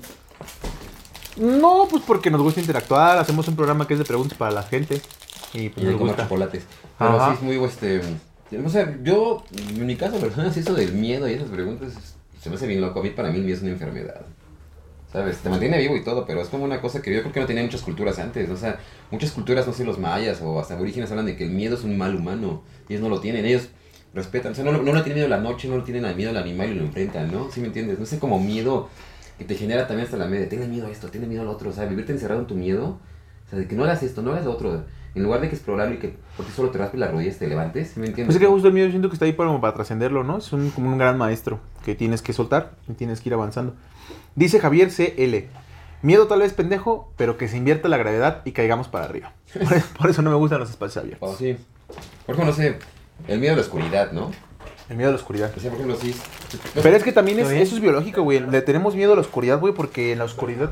No, 1.36 1.86
pues 1.92 2.01
porque 2.07 2.31
nos 2.31 2.42
gusta 2.42 2.62
interactuar, 2.62 3.18
hacemos 3.18 3.46
un 3.50 3.57
programa 3.57 3.86
que 3.86 3.96
es 3.96 4.00
de 4.00 4.06
preguntas 4.06 4.38
para 4.38 4.51
la 4.51 4.63
gente 4.63 5.01
y 5.54 5.68
pues 5.68 5.84
Y 5.84 5.86
de 5.88 5.92
nos 5.92 6.00
comer 6.00 6.13
gusta. 6.13 6.24
chocolates. 6.24 6.63
Pero 6.98 7.12
Ajá. 7.12 7.31
sí 7.31 7.34
es 7.40 7.42
muy, 7.42 7.62
este... 7.66 8.00
O 8.66 8.69
sea, 8.69 8.98
yo, 9.04 9.44
en 9.51 9.86
mi 9.86 9.98
caso, 9.98 10.18
personas, 10.18 10.56
eso 10.56 10.74
del 10.75 10.94
miedo 10.94 11.28
y 11.28 11.34
esas 11.34 11.50
preguntas, 11.50 11.92
se 12.42 12.50
me 12.50 12.56
hace 12.56 12.68
bien 12.68 12.80
loco. 12.80 13.02
A 13.02 13.04
mí, 13.04 13.09
para 13.09 13.30
mí, 13.31 13.35
el 13.40 13.44
miedo 13.44 13.57
es 13.57 13.64
una 13.64 13.71
enfermedad. 13.71 14.21
¿Sabes? 15.12 15.40
Te 15.40 15.50
mantiene 15.50 15.78
vivo 15.78 15.97
y 15.97 16.06
todo, 16.06 16.26
pero 16.26 16.42
es 16.42 16.47
como 16.47 16.64
una 16.64 16.80
cosa 16.80 17.02
que 17.02 17.14
yo 17.14 17.19
creo 17.19 17.33
que 17.33 17.40
no 17.42 17.47
tenían 17.47 17.66
muchas 17.66 17.81
culturas 17.81 18.18
antes. 18.18 18.50
O 18.50 18.56
sea, 18.56 18.80
muchas 19.12 19.31
culturas, 19.31 19.68
no 19.68 19.74
sé, 19.74 19.83
los 19.83 20.00
mayas 20.00 20.40
o 20.42 20.57
hasta 20.57 20.76
aborígenes 20.76 21.12
hablan 21.12 21.26
de 21.26 21.35
que 21.35 21.44
el 21.44 21.50
miedo 21.52 21.76
es 21.76 21.83
un 21.83 21.97
mal 21.97 22.16
humano. 22.16 22.64
Y 22.88 22.94
ellos 22.94 23.04
no 23.04 23.09
lo 23.09 23.19
tienen, 23.19 23.44
ellos 23.45 23.68
respetan. 24.13 24.51
O 24.51 24.56
sea, 24.56 24.63
no, 24.63 24.71
no 24.71 24.94
le 24.94 25.01
tienen 25.01 25.16
miedo 25.16 25.25
a 25.25 25.37
la 25.37 25.39
noche, 25.39 25.68
no 25.68 25.78
le 25.78 25.83
tienen 25.83 26.16
miedo 26.16 26.31
al 26.31 26.37
animal 26.37 26.69
y 26.69 26.75
lo 26.75 26.83
enfrentan, 26.83 27.31
¿no? 27.31 27.51
¿Sí 27.51 27.61
me 27.61 27.68
entiendes? 27.68 27.99
No 27.99 28.06
sé, 28.06 28.19
como 28.19 28.39
miedo 28.39 28.89
que 29.37 29.45
te 29.45 29.56
genera 29.56 29.87
también 29.87 30.06
hasta 30.06 30.18
la 30.18 30.28
media. 30.28 30.49
Tiene 30.49 30.68
miedo 30.68 30.87
a 30.87 30.89
esto, 30.89 31.07
tiene 31.09 31.28
miedo 31.28 31.42
al 31.42 31.47
otro. 31.47 31.69
O 31.69 31.73
sea, 31.73 31.85
vivirte 31.85 32.11
encerrado 32.11 32.42
en 32.42 32.47
tu 32.47 32.56
miedo. 32.56 32.99
O 33.45 33.49
sea, 33.49 33.59
de 33.59 33.68
que 33.68 33.75
no 33.75 33.83
hagas 33.83 34.04
esto, 34.04 34.21
no 34.21 34.31
hagas 34.31 34.45
lo 34.45 34.51
otro. 34.51 34.83
En 35.16 35.23
lugar 35.23 35.42
de 35.42 35.49
que 35.49 35.56
explorarlo 35.56 35.95
y 35.95 35.97
que 35.97 36.16
por 36.37 36.45
ti 36.45 36.51
solo 36.56 36.69
te 36.69 36.78
raspes 36.78 36.99
las 36.99 37.11
rodillas 37.11 37.37
y 37.37 37.39
te 37.39 37.47
levantes, 37.47 37.92
¿sí 37.92 37.99
me 37.99 38.07
entiendes? 38.07 38.28
Pues 38.28 38.35
es 38.35 38.42
que 38.42 38.47
justo 38.47 38.68
el 38.68 38.73
miedo 38.73 38.87
yo 38.87 38.92
siento 38.92 39.09
que 39.09 39.16
está 39.16 39.25
ahí 39.25 39.33
para, 39.33 39.59
para 39.59 39.73
trascenderlo, 39.73 40.23
¿no? 40.23 40.37
Es 40.37 40.54
un, 40.54 40.69
como 40.69 40.92
un 40.92 40.99
gran 40.99 41.18
maestro 41.18 41.59
que 41.83 41.95
tienes 41.95 42.21
que 42.21 42.31
soltar 42.31 42.73
y 42.87 42.94
tienes 42.94 43.19
que 43.21 43.30
ir 43.30 43.33
avanzando. 43.33 43.75
Dice 44.35 44.59
Javier 44.59 44.89
CL. 44.92 45.47
Miedo 46.01 46.28
tal 46.28 46.39
vez 46.39 46.54
pendejo, 46.54 47.11
pero 47.18 47.37
que 47.37 47.47
se 47.47 47.57
invierta 47.57 47.89
la 47.89 47.97
gravedad 47.97 48.42
y 48.45 48.51
caigamos 48.51 48.87
para 48.87 49.06
arriba. 49.06 49.33
Por 49.54 49.73
eso, 49.73 49.87
por 49.97 50.09
eso 50.09 50.21
no 50.21 50.30
me 50.30 50.37
gustan 50.37 50.59
los 50.59 50.69
espacios 50.69 51.04
abiertos. 51.04 51.30
Oh, 51.30 51.35
sí. 51.35 51.57
Por 52.25 52.35
ejemplo, 52.35 52.45
no 52.45 52.54
sé, 52.54 52.78
el 53.28 53.40
miedo 53.40 53.54
a 53.54 53.56
la 53.56 53.61
oscuridad, 53.61 54.11
¿no? 54.11 54.31
El 54.90 54.97
miedo 54.97 55.09
a 55.09 55.14
la 55.14 55.19
oscuridad. 55.19 55.52
O 55.56 55.59
sea, 55.59 55.69
por 55.69 55.80
ejemplo, 55.80 55.99
sí. 56.02 56.16
Pero 56.81 56.95
es 56.95 57.04
que 57.04 57.11
también 57.11 57.40
eso 57.40 57.76
es 57.76 57.81
biológico, 57.81 58.23
güey. 58.23 58.40
Le 58.40 58.61
tenemos 58.61 58.95
miedo 58.95 59.14
a 59.14 59.16
la 59.16 59.21
oscuridad, 59.21 59.59
güey, 59.59 59.73
porque 59.73 60.11
en 60.11 60.19
la 60.19 60.26
oscuridad... 60.26 60.71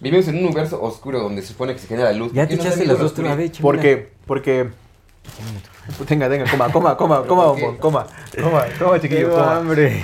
Vivimos 0.00 0.28
en 0.28 0.36
un 0.38 0.44
universo 0.44 0.80
oscuro 0.80 1.20
donde 1.20 1.42
se 1.42 1.48
supone 1.48 1.72
que 1.74 1.80
se 1.80 1.88
genera 1.88 2.12
luz. 2.12 2.32
Ya 2.32 2.42
¿Por 2.46 2.48
te 2.48 2.54
echaste 2.54 2.86
las 2.86 2.96
la 2.98 3.02
dos 3.02 3.14
tú, 3.14 3.22
a 3.22 3.24
oscuridad? 3.24 3.36
ver, 3.36 3.46
échame 3.46 3.62
Porque, 3.62 4.12
porque... 4.26 4.70
Tenga, 6.06 6.28
tenga, 6.28 6.50
coma, 6.50 6.70
coma, 6.72 6.96
coma, 6.96 7.26
coma, 7.26 7.44
coma, 7.80 8.06
coma, 8.40 8.66
coma, 8.78 9.00
chiquillo, 9.00 9.20
Tengo 9.28 9.34
coma. 9.34 9.56
hambre. 9.56 10.02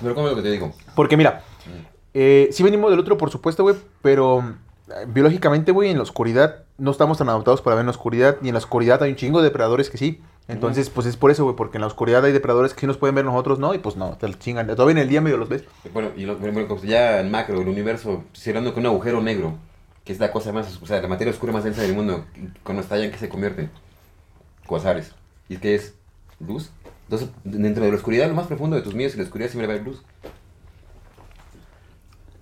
Pero 0.00 0.14
¿cómo 0.14 0.28
es 0.28 0.30
lo 0.32 0.36
que 0.36 0.42
te 0.42 0.50
digo? 0.52 0.72
Porque 0.94 1.16
mira, 1.16 1.42
eh, 2.14 2.48
sí 2.52 2.62
venimos 2.62 2.90
del 2.90 3.00
otro, 3.00 3.18
por 3.18 3.30
supuesto, 3.30 3.62
güey, 3.64 3.76
pero 4.02 4.54
biológicamente, 5.08 5.72
güey, 5.72 5.90
en 5.90 5.96
la 5.96 6.02
oscuridad 6.02 6.64
no 6.78 6.90
estamos 6.90 7.18
tan 7.18 7.28
adaptados 7.28 7.60
para 7.60 7.76
ver 7.76 7.82
en 7.82 7.86
la 7.86 7.92
oscuridad, 7.92 8.36
y 8.42 8.48
en 8.48 8.54
la 8.54 8.58
oscuridad 8.58 9.02
hay 9.02 9.10
un 9.10 9.16
chingo 9.16 9.38
de 9.38 9.44
depredadores 9.44 9.90
que 9.90 9.98
sí. 9.98 10.20
Entonces, 10.46 10.88
pues 10.88 11.06
es 11.06 11.16
por 11.16 11.30
eso, 11.30 11.44
güey, 11.44 11.56
porque 11.56 11.76
en 11.76 11.82
la 11.82 11.88
oscuridad 11.88 12.24
hay 12.24 12.32
depredadores 12.32 12.72
que 12.72 12.80
sí 12.80 12.86
nos 12.86 12.96
pueden 12.96 13.14
ver 13.14 13.24
nosotros, 13.24 13.58
¿no? 13.58 13.74
Y 13.74 13.78
pues 13.78 13.96
no, 13.96 14.16
te 14.16 14.32
chingan. 14.38 14.66
Todavía 14.68 14.92
en 14.92 14.98
el 14.98 15.08
día 15.08 15.20
medio 15.20 15.36
los 15.36 15.48
ves. 15.48 15.64
Bueno, 15.92 16.10
y 16.16 16.24
bueno, 16.24 16.82
ya 16.84 17.20
en 17.20 17.30
macro, 17.30 17.60
el 17.60 17.68
universo, 17.68 18.24
cerrando 18.32 18.72
con 18.72 18.84
un 18.84 18.86
agujero 18.86 19.20
negro, 19.20 19.54
que 20.04 20.12
es 20.12 20.20
la 20.20 20.30
cosa 20.30 20.52
más, 20.52 20.80
o 20.80 20.86
sea, 20.86 21.02
la 21.02 21.08
materia 21.08 21.32
oscura 21.32 21.52
más 21.52 21.64
densa 21.64 21.82
del 21.82 21.94
mundo, 21.94 22.24
y 22.34 22.58
cuando 22.62 22.82
estallan, 22.82 23.10
¿qué 23.10 23.18
se 23.18 23.28
convierte? 23.28 23.68
Cuasares. 24.66 25.12
¿Y 25.50 25.58
qué 25.58 25.74
es? 25.74 25.94
Luz. 26.40 26.70
Entonces, 27.04 27.28
dentro 27.44 27.84
de 27.84 27.90
la 27.90 27.96
oscuridad, 27.96 28.28
lo 28.28 28.34
más 28.34 28.46
profundo 28.46 28.76
de 28.76 28.82
tus 28.82 28.94
miedos, 28.94 29.14
en 29.14 29.20
la 29.20 29.24
oscuridad 29.24 29.50
siempre 29.50 29.66
va 29.66 29.74
a 29.74 29.76
haber 29.76 29.86
luz. 29.86 30.02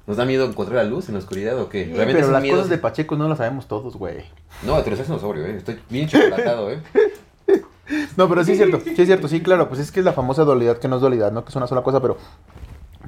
¿Nos 0.06 0.16
da 0.16 0.24
miedo 0.24 0.46
encontrar 0.46 0.84
la 0.84 0.90
luz 0.90 1.08
en 1.08 1.14
la 1.14 1.18
oscuridad 1.20 1.58
o 1.60 1.68
qué? 1.68 1.92
pero 1.94 2.20
son 2.22 2.32
las 2.32 2.42
miedos- 2.42 2.58
cosas 2.58 2.70
de 2.70 2.78
Pacheco 2.78 3.16
no 3.16 3.28
las 3.28 3.38
sabemos 3.38 3.66
todos, 3.66 3.96
güey. 3.96 4.24
No, 4.64 4.80
te 4.82 4.90
lo 4.90 4.96
estás 4.96 5.20
sobrio, 5.20 5.44
¿eh? 5.46 5.56
Estoy 5.56 5.80
bien 5.90 6.08
chocolatado, 6.08 6.70
¿eh? 6.70 6.80
No, 8.16 8.28
pero 8.28 8.42
sí 8.42 8.52
es 8.52 8.58
cierto, 8.58 8.80
sí 8.80 8.94
es 8.96 9.06
cierto, 9.06 9.28
sí, 9.28 9.40
claro, 9.40 9.68
pues 9.68 9.80
es 9.80 9.92
que 9.92 10.00
es 10.00 10.04
la 10.04 10.12
famosa 10.12 10.42
dualidad 10.42 10.78
que 10.78 10.88
no 10.88 10.96
es 10.96 11.00
dualidad, 11.00 11.30
¿no? 11.30 11.44
Que 11.44 11.50
es 11.50 11.56
una 11.56 11.68
sola 11.68 11.82
cosa, 11.82 12.00
pero, 12.00 12.16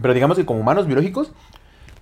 pero 0.00 0.14
digamos 0.14 0.36
que 0.36 0.46
como 0.46 0.60
humanos 0.60 0.86
biológicos, 0.86 1.32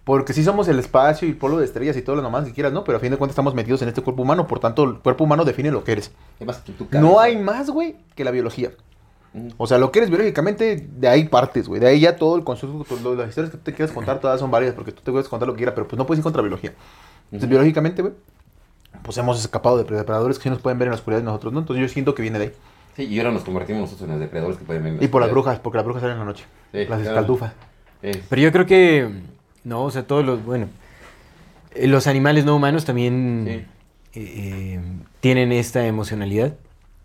porque 0.04 0.34
sí 0.34 0.44
somos 0.44 0.68
el 0.68 0.78
espacio 0.78 1.26
y 1.26 1.30
el 1.30 1.36
polvo 1.38 1.58
de 1.58 1.64
estrellas 1.64 1.96
y 1.96 2.02
todo 2.02 2.16
lo 2.16 2.22
nomás 2.22 2.44
que 2.44 2.52
quieras, 2.52 2.72
¿no? 2.74 2.84
Pero 2.84 2.98
a 2.98 3.00
fin 3.00 3.10
de 3.10 3.16
cuentas 3.16 3.32
estamos 3.32 3.54
metidos 3.54 3.80
en 3.80 3.88
este 3.88 4.02
cuerpo 4.02 4.22
humano, 4.22 4.46
por 4.46 4.60
tanto 4.60 4.84
el 4.84 4.98
cuerpo 4.98 5.24
humano 5.24 5.44
define 5.46 5.70
lo 5.70 5.84
que 5.84 5.92
eres. 5.92 6.10
Además, 6.36 6.62
tu, 6.64 6.72
tu 6.72 6.86
No 6.98 7.18
hay 7.18 7.38
más, 7.38 7.70
güey, 7.70 7.96
que 8.14 8.24
la 8.24 8.30
biología. 8.30 8.72
O 9.58 9.66
sea, 9.66 9.78
lo 9.78 9.92
que 9.92 9.98
eres 9.98 10.08
biológicamente, 10.10 10.88
de 10.96 11.08
ahí 11.08 11.24
partes, 11.28 11.68
güey. 11.68 11.80
De 11.80 11.86
ahí 11.88 12.00
ya 12.00 12.16
todo 12.16 12.36
el 12.36 12.44
constructo, 12.44 12.84
pues, 12.88 13.02
lo- 13.02 13.14
las 13.14 13.28
historias 13.28 13.50
que 13.50 13.58
tú 13.58 13.64
te 13.64 13.74
quieras 13.74 13.94
contar, 13.94 14.18
todas 14.20 14.40
son 14.40 14.50
válidas, 14.50 14.74
porque 14.74 14.92
tú 14.92 15.02
te 15.02 15.10
puedes 15.12 15.28
contar 15.28 15.46
lo 15.46 15.52
que 15.54 15.58
quieras, 15.58 15.74
pero 15.74 15.86
pues 15.86 15.98
no 15.98 16.06
puedes 16.06 16.20
ir 16.20 16.22
contra 16.24 16.40
biología. 16.42 16.72
Entonces, 17.26 17.48
biológicamente, 17.48 18.02
güey, 18.02 18.14
pues 19.02 19.18
hemos 19.18 19.38
escapado 19.38 19.76
de 19.76 19.84
depredadores 19.84 20.38
que 20.38 20.44
sí 20.44 20.50
nos 20.50 20.60
pueden 20.60 20.78
ver 20.78 20.86
en 20.86 20.90
la 20.92 20.96
oscuridad 20.96 21.20
de 21.20 21.24
nosotros, 21.24 21.52
¿no? 21.52 21.60
Entonces 21.60 21.82
yo 21.82 21.88
siento 21.92 22.14
que 22.14 22.22
viene 22.22 22.38
de 22.38 22.44
ahí. 22.46 22.52
Sí, 22.96 23.02
y 23.04 23.18
ahora 23.18 23.30
nos 23.30 23.42
convertimos 23.44 23.82
nosotros 23.82 24.06
en 24.06 24.12
los 24.12 24.20
depredadores 24.20 24.58
que 24.58 24.64
pueden 24.64 24.82
ver. 24.84 24.92
en 24.94 24.98
la 25.00 25.04
Y 25.04 25.08
por 25.08 25.20
las 25.20 25.30
brujas, 25.30 25.58
porque 25.58 25.76
las 25.76 25.84
brujas 25.84 26.00
salen 26.00 26.14
en 26.14 26.20
la 26.20 26.24
noche. 26.24 26.44
Sí, 26.72 26.78
las 26.78 26.86
claro. 26.86 27.02
escaldufas. 27.02 27.52
Pero 28.00 28.40
yo 28.42 28.52
creo 28.52 28.64
que, 28.66 29.10
no, 29.64 29.82
o 29.84 29.90
sea, 29.90 30.06
todos 30.06 30.24
los, 30.24 30.42
bueno, 30.44 30.68
eh, 31.74 31.86
los 31.88 32.06
animales 32.06 32.44
no 32.46 32.56
humanos 32.56 32.84
también 32.86 33.44
Sí. 33.46 33.50
eh, 33.52 33.64
eh, 34.14 34.80
tienen 35.20 35.52
esta 35.52 35.86
emocionalidad, 35.86 36.54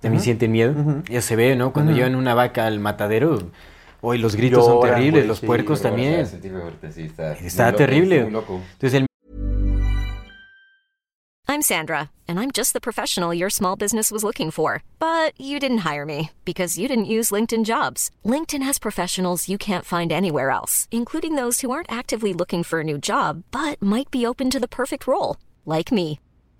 también 0.01 0.17
Ujú. 0.19 0.23
sienten 0.25 0.51
miedo. 0.51 0.71
Ujú. 0.71 1.03
Ya 1.09 1.21
se 1.21 1.35
ve, 1.35 1.55
¿no? 1.55 1.71
Cuando 1.71 1.91
Ujú. 1.91 1.99
llevan 1.99 2.15
una 2.15 2.33
vaca 2.33 2.65
al 2.65 2.79
matadero, 2.79 3.39
hoy 4.01 4.17
los 4.17 4.35
gritos 4.35 4.65
son 4.65 4.81
terribles, 4.81 5.11
güey, 5.13 5.27
los 5.27 5.39
sí, 5.39 5.45
puercos 5.45 5.79
pero 5.79 5.93
bueno, 5.93 6.03
también. 6.03 6.13
o 6.25 6.25
sea, 6.25 6.31
sentirme 6.31 6.61
fuerte, 6.61 6.91
sí, 6.91 7.03
está, 7.03 7.33
Está 7.33 7.63
muy 7.63 7.71
loco, 7.71 7.77
terrible. 7.77 8.15
está 8.15 8.23
muy 8.25 8.33
loco. 8.33 8.61
Entonces 8.73 8.93
el 9.01 9.05
I'm 11.47 11.61
Sandra, 11.61 12.11
and 12.29 12.39
I'm 12.39 12.49
just 12.51 12.71
the 12.71 12.79
professional 12.79 13.33
your 13.33 13.49
small 13.49 13.75
business 13.75 14.09
was 14.09 14.23
looking 14.23 14.51
for. 14.51 14.83
But 14.99 15.33
you 15.37 15.59
didn't 15.59 15.79
hire 15.79 16.05
me 16.05 16.29
because 16.45 16.77
you 16.79 16.87
didn't 16.87 17.05
use 17.11 17.29
LinkedIn 17.29 17.65
jobs. 17.65 18.09
LinkedIn 18.25 18.63
has 18.63 18.79
professionals 18.79 19.49
you 19.49 19.57
can't 19.57 19.83
find 19.85 20.11
anywhere 20.13 20.49
else, 20.49 20.87
including 20.91 21.35
those 21.35 21.59
who 21.59 21.69
aren't 21.71 21.91
actively 21.91 22.33
looking 22.33 22.63
for 22.63 22.79
a 22.79 22.83
new 22.85 22.97
job 22.97 23.43
but 23.51 23.81
might 23.81 24.09
be 24.09 24.25
open 24.25 24.49
to 24.49 24.59
the 24.61 24.67
perfect 24.67 25.05
role, 25.07 25.35
like 25.65 25.91
me. 25.91 26.19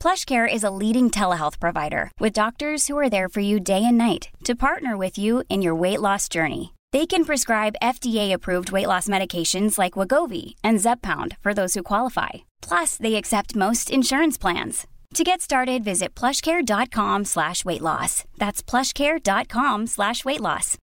PlushCare 0.00 0.48
is 0.50 0.64
a 0.64 0.70
leading 0.70 1.10
telehealth 1.10 1.58
provider 1.58 2.10
with 2.20 2.32
doctors 2.32 2.86
who 2.86 2.96
are 2.96 3.10
there 3.10 3.28
for 3.28 3.40
you 3.40 3.60
day 3.60 3.84
and 3.84 3.98
night 3.98 4.28
to 4.44 4.54
partner 4.54 4.96
with 4.96 5.18
you 5.18 5.42
in 5.48 5.60
your 5.60 5.74
weight 5.74 6.00
loss 6.00 6.28
journey. 6.28 6.74
They 6.92 7.04
can 7.04 7.24
prescribe 7.24 7.74
FDA-approved 7.82 8.70
weight 8.70 8.86
loss 8.86 9.08
medications 9.08 9.76
like 9.76 9.94
Wagovi 9.94 10.54
and 10.64 10.78
Zepbound 10.78 11.36
for 11.40 11.52
those 11.52 11.74
who 11.74 11.82
qualify. 11.82 12.46
Plus, 12.62 12.96
they 12.96 13.16
accept 13.16 13.56
most 13.56 13.90
insurance 13.90 14.38
plans. 14.38 14.86
To 15.14 15.24
get 15.24 15.40
started, 15.42 15.84
visit 15.84 16.14
plushcare.com 16.14 17.24
slash 17.24 17.64
weight 17.64 17.82
loss. 17.82 18.24
That's 18.38 18.62
plushcare.com 18.62 19.86
slash 19.86 20.24
weight 20.24 20.40
loss. 20.40 20.78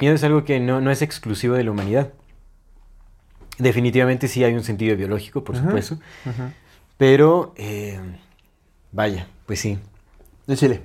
miedo 0.00 0.16
es 0.16 0.24
algo 0.24 0.44
que 0.44 0.58
no, 0.58 0.80
no 0.80 0.90
es 0.90 1.00
exclusivo 1.00 1.54
de 1.54 1.62
la 1.62 1.70
humanidad. 1.70 2.12
Definitivamente 3.58 4.26
sí 4.26 4.42
hay 4.42 4.54
un 4.54 4.64
sentido 4.64 4.96
biológico, 4.96 5.44
por 5.44 5.56
supuesto. 5.56 5.98
Pero, 7.02 7.52
eh, 7.56 7.98
vaya, 8.92 9.26
pues 9.46 9.58
sí. 9.58 9.76
De 10.46 10.54
Chile. 10.56 10.82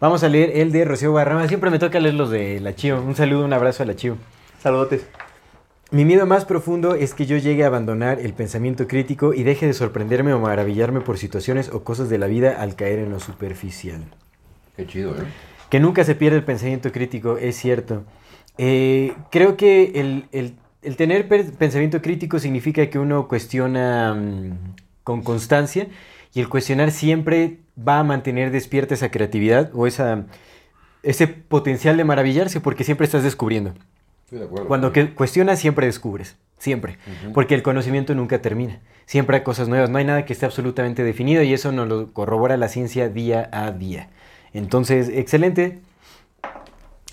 Vamos 0.00 0.24
a 0.24 0.28
leer 0.28 0.50
el 0.56 0.72
de 0.72 0.84
Rocío 0.84 1.12
Barrama. 1.12 1.46
Siempre 1.46 1.70
me 1.70 1.78
toca 1.78 2.00
leer 2.00 2.16
los 2.16 2.28
de 2.28 2.58
la 2.58 2.74
Chío. 2.74 3.00
Un 3.00 3.14
saludo, 3.14 3.44
un 3.44 3.52
abrazo 3.52 3.84
a 3.84 3.86
la 3.86 3.94
Chío. 3.94 4.16
Saludotes. 4.60 5.06
Mi 5.92 6.04
miedo 6.04 6.26
más 6.26 6.44
profundo 6.44 6.96
es 6.96 7.14
que 7.14 7.24
yo 7.24 7.36
llegue 7.36 7.62
a 7.62 7.68
abandonar 7.68 8.18
el 8.18 8.32
pensamiento 8.32 8.88
crítico 8.88 9.32
y 9.32 9.44
deje 9.44 9.66
de 9.68 9.72
sorprenderme 9.72 10.32
o 10.32 10.40
maravillarme 10.40 11.02
por 11.02 11.18
situaciones 11.18 11.68
o 11.72 11.84
cosas 11.84 12.08
de 12.10 12.18
la 12.18 12.26
vida 12.26 12.60
al 12.60 12.74
caer 12.74 12.98
en 12.98 13.10
lo 13.10 13.20
superficial. 13.20 14.02
Qué 14.76 14.88
chido, 14.88 15.12
¿eh? 15.12 15.22
Que 15.68 15.78
nunca 15.78 16.02
se 16.02 16.16
pierde 16.16 16.38
el 16.38 16.44
pensamiento 16.44 16.90
crítico, 16.90 17.36
es 17.38 17.54
cierto. 17.54 18.02
Eh, 18.58 19.14
creo 19.30 19.56
que 19.56 19.92
el, 20.00 20.24
el- 20.32 20.56
el 20.82 20.96
tener 20.96 21.28
pensamiento 21.28 22.02
crítico 22.02 22.40
significa 22.40 22.90
que 22.90 22.98
uno 22.98 23.28
cuestiona 23.28 24.14
mm, 24.14 24.74
con 25.04 25.22
constancia 25.22 25.88
y 26.32 26.40
el 26.40 26.48
cuestionar 26.48 26.90
siempre 26.90 27.58
va 27.76 27.98
a 27.98 28.04
mantener 28.04 28.50
despierta 28.50 28.94
esa 28.94 29.10
creatividad 29.10 29.70
o 29.74 29.86
esa, 29.86 30.26
ese 31.02 31.26
potencial 31.26 31.96
de 31.96 32.04
maravillarse 32.04 32.60
porque 32.60 32.84
siempre 32.84 33.04
estás 33.04 33.22
descubriendo. 33.22 33.74
Estoy 34.24 34.38
de 34.38 34.44
acuerdo. 34.44 34.68
Cuando 34.68 34.92
que 34.92 35.14
cuestionas 35.14 35.58
siempre 35.58 35.86
descubres. 35.86 36.36
Siempre. 36.58 36.98
Porque 37.32 37.54
el 37.54 37.62
conocimiento 37.62 38.14
nunca 38.14 38.42
termina. 38.42 38.80
Siempre 39.06 39.38
hay 39.38 39.42
cosas 39.42 39.68
nuevas. 39.68 39.88
No 39.88 39.96
hay 39.96 40.04
nada 40.04 40.26
que 40.26 40.34
esté 40.34 40.44
absolutamente 40.44 41.02
definido 41.02 41.42
y 41.42 41.54
eso 41.54 41.72
nos 41.72 41.88
lo 41.88 42.12
corrobora 42.12 42.58
la 42.58 42.68
ciencia 42.68 43.08
día 43.08 43.48
a 43.50 43.72
día. 43.72 44.10
Entonces, 44.52 45.08
excelente. 45.08 45.80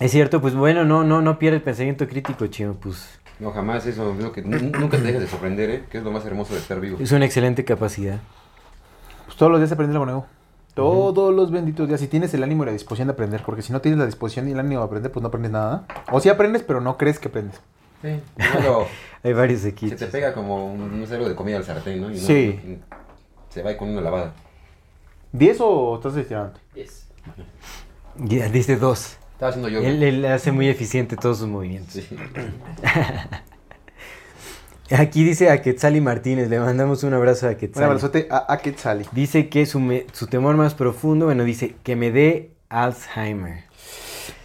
Es 0.00 0.12
cierto, 0.12 0.42
pues 0.42 0.54
bueno, 0.54 0.84
no, 0.84 1.02
no, 1.02 1.22
no 1.22 1.38
pierde 1.38 1.56
el 1.56 1.62
pensamiento 1.62 2.06
crítico, 2.06 2.46
chino. 2.48 2.74
Pues 2.78 3.18
No, 3.40 3.52
jamás 3.52 3.86
eso, 3.86 4.12
es 4.12 4.18
lo 4.22 4.32
que 4.32 4.42
nu- 4.42 4.58
nunca 4.78 4.96
te 4.96 5.04
dejes 5.04 5.20
de 5.20 5.26
sorprender, 5.28 5.70
¿eh? 5.70 5.84
Que 5.90 5.98
es 5.98 6.04
lo 6.04 6.10
más 6.10 6.24
hermoso 6.26 6.54
de 6.54 6.60
estar 6.60 6.80
vivo. 6.80 6.98
es 7.00 7.12
una 7.12 7.24
excelente 7.24 7.64
capacidad. 7.64 8.18
Pues 9.26 9.36
todos 9.36 9.52
los 9.52 9.60
días 9.60 9.70
aprende 9.72 9.92
algo 9.94 10.06
nuevo. 10.06 10.26
Todos 10.74 11.34
los 11.34 11.50
benditos 11.50 11.88
días. 11.88 12.00
Si 12.00 12.06
tienes 12.08 12.32
el 12.34 12.42
ánimo 12.42 12.62
y 12.62 12.66
la 12.66 12.72
disposición 12.72 13.08
de 13.08 13.12
aprender. 13.14 13.42
Porque 13.44 13.62
si 13.62 13.72
no 13.72 13.80
tienes 13.80 13.98
la 13.98 14.06
disposición 14.06 14.48
y 14.48 14.52
el 14.52 14.60
ánimo 14.60 14.80
de 14.80 14.86
aprender, 14.86 15.10
pues 15.12 15.22
no 15.22 15.28
aprendes 15.28 15.50
nada. 15.52 15.86
O 16.12 16.20
sí 16.20 16.28
aprendes, 16.28 16.62
pero 16.62 16.80
no 16.80 16.96
crees 16.96 17.18
que 17.18 17.28
aprendes. 17.28 17.60
Sí. 18.02 18.20
Hay 19.24 19.32
varios 19.32 19.62
se 19.62 19.68
equipos. 19.70 19.98
te 19.98 20.06
pega 20.06 20.32
como 20.32 20.72
un, 20.72 21.04
algo 21.10 21.28
de 21.28 21.34
comida 21.34 21.56
al 21.56 21.64
sartén, 21.64 22.00
¿no? 22.00 22.10
Y 22.10 22.14
no- 22.14 22.20
Sí. 22.20 22.78
Se 23.50 23.62
va 23.62 23.76
con 23.76 23.88
una 23.88 24.00
lavada. 24.00 24.32
¿10 25.32 25.56
o 25.60 25.96
estás 25.96 26.16
estirando? 26.16 26.58
Yes. 26.74 27.08
Ya, 28.16 28.48
dice 28.48 28.76
dos. 28.76 29.16
Estaba 29.38 29.50
haciendo 29.50 29.68
yo. 29.68 29.78
Él, 29.80 30.02
él 30.02 30.26
hace 30.26 30.50
muy 30.50 30.68
eficiente 30.68 31.14
todos 31.14 31.38
sus 31.38 31.46
movimientos. 31.46 31.92
Sí. 31.94 32.08
Aquí 34.90 35.22
dice 35.22 35.50
a 35.50 35.60
Quetzali 35.62 36.00
Martínez, 36.00 36.48
le 36.48 36.58
mandamos 36.58 37.04
un 37.04 37.12
abrazo 37.14 37.46
a 37.46 37.50
Un 37.50 37.56
Quetzali. 37.56 37.84
abrazote 37.84 38.26
a, 38.30 38.52
a 38.52 38.58
Quetzali. 38.58 39.04
Dice 39.12 39.48
que 39.48 39.64
su, 39.66 39.78
me- 39.80 40.06
su 40.12 40.26
temor 40.26 40.56
más 40.56 40.74
profundo, 40.74 41.26
bueno, 41.26 41.44
dice 41.44 41.76
que 41.84 41.94
me 41.94 42.10
dé 42.10 42.50
Alzheimer. 42.68 43.64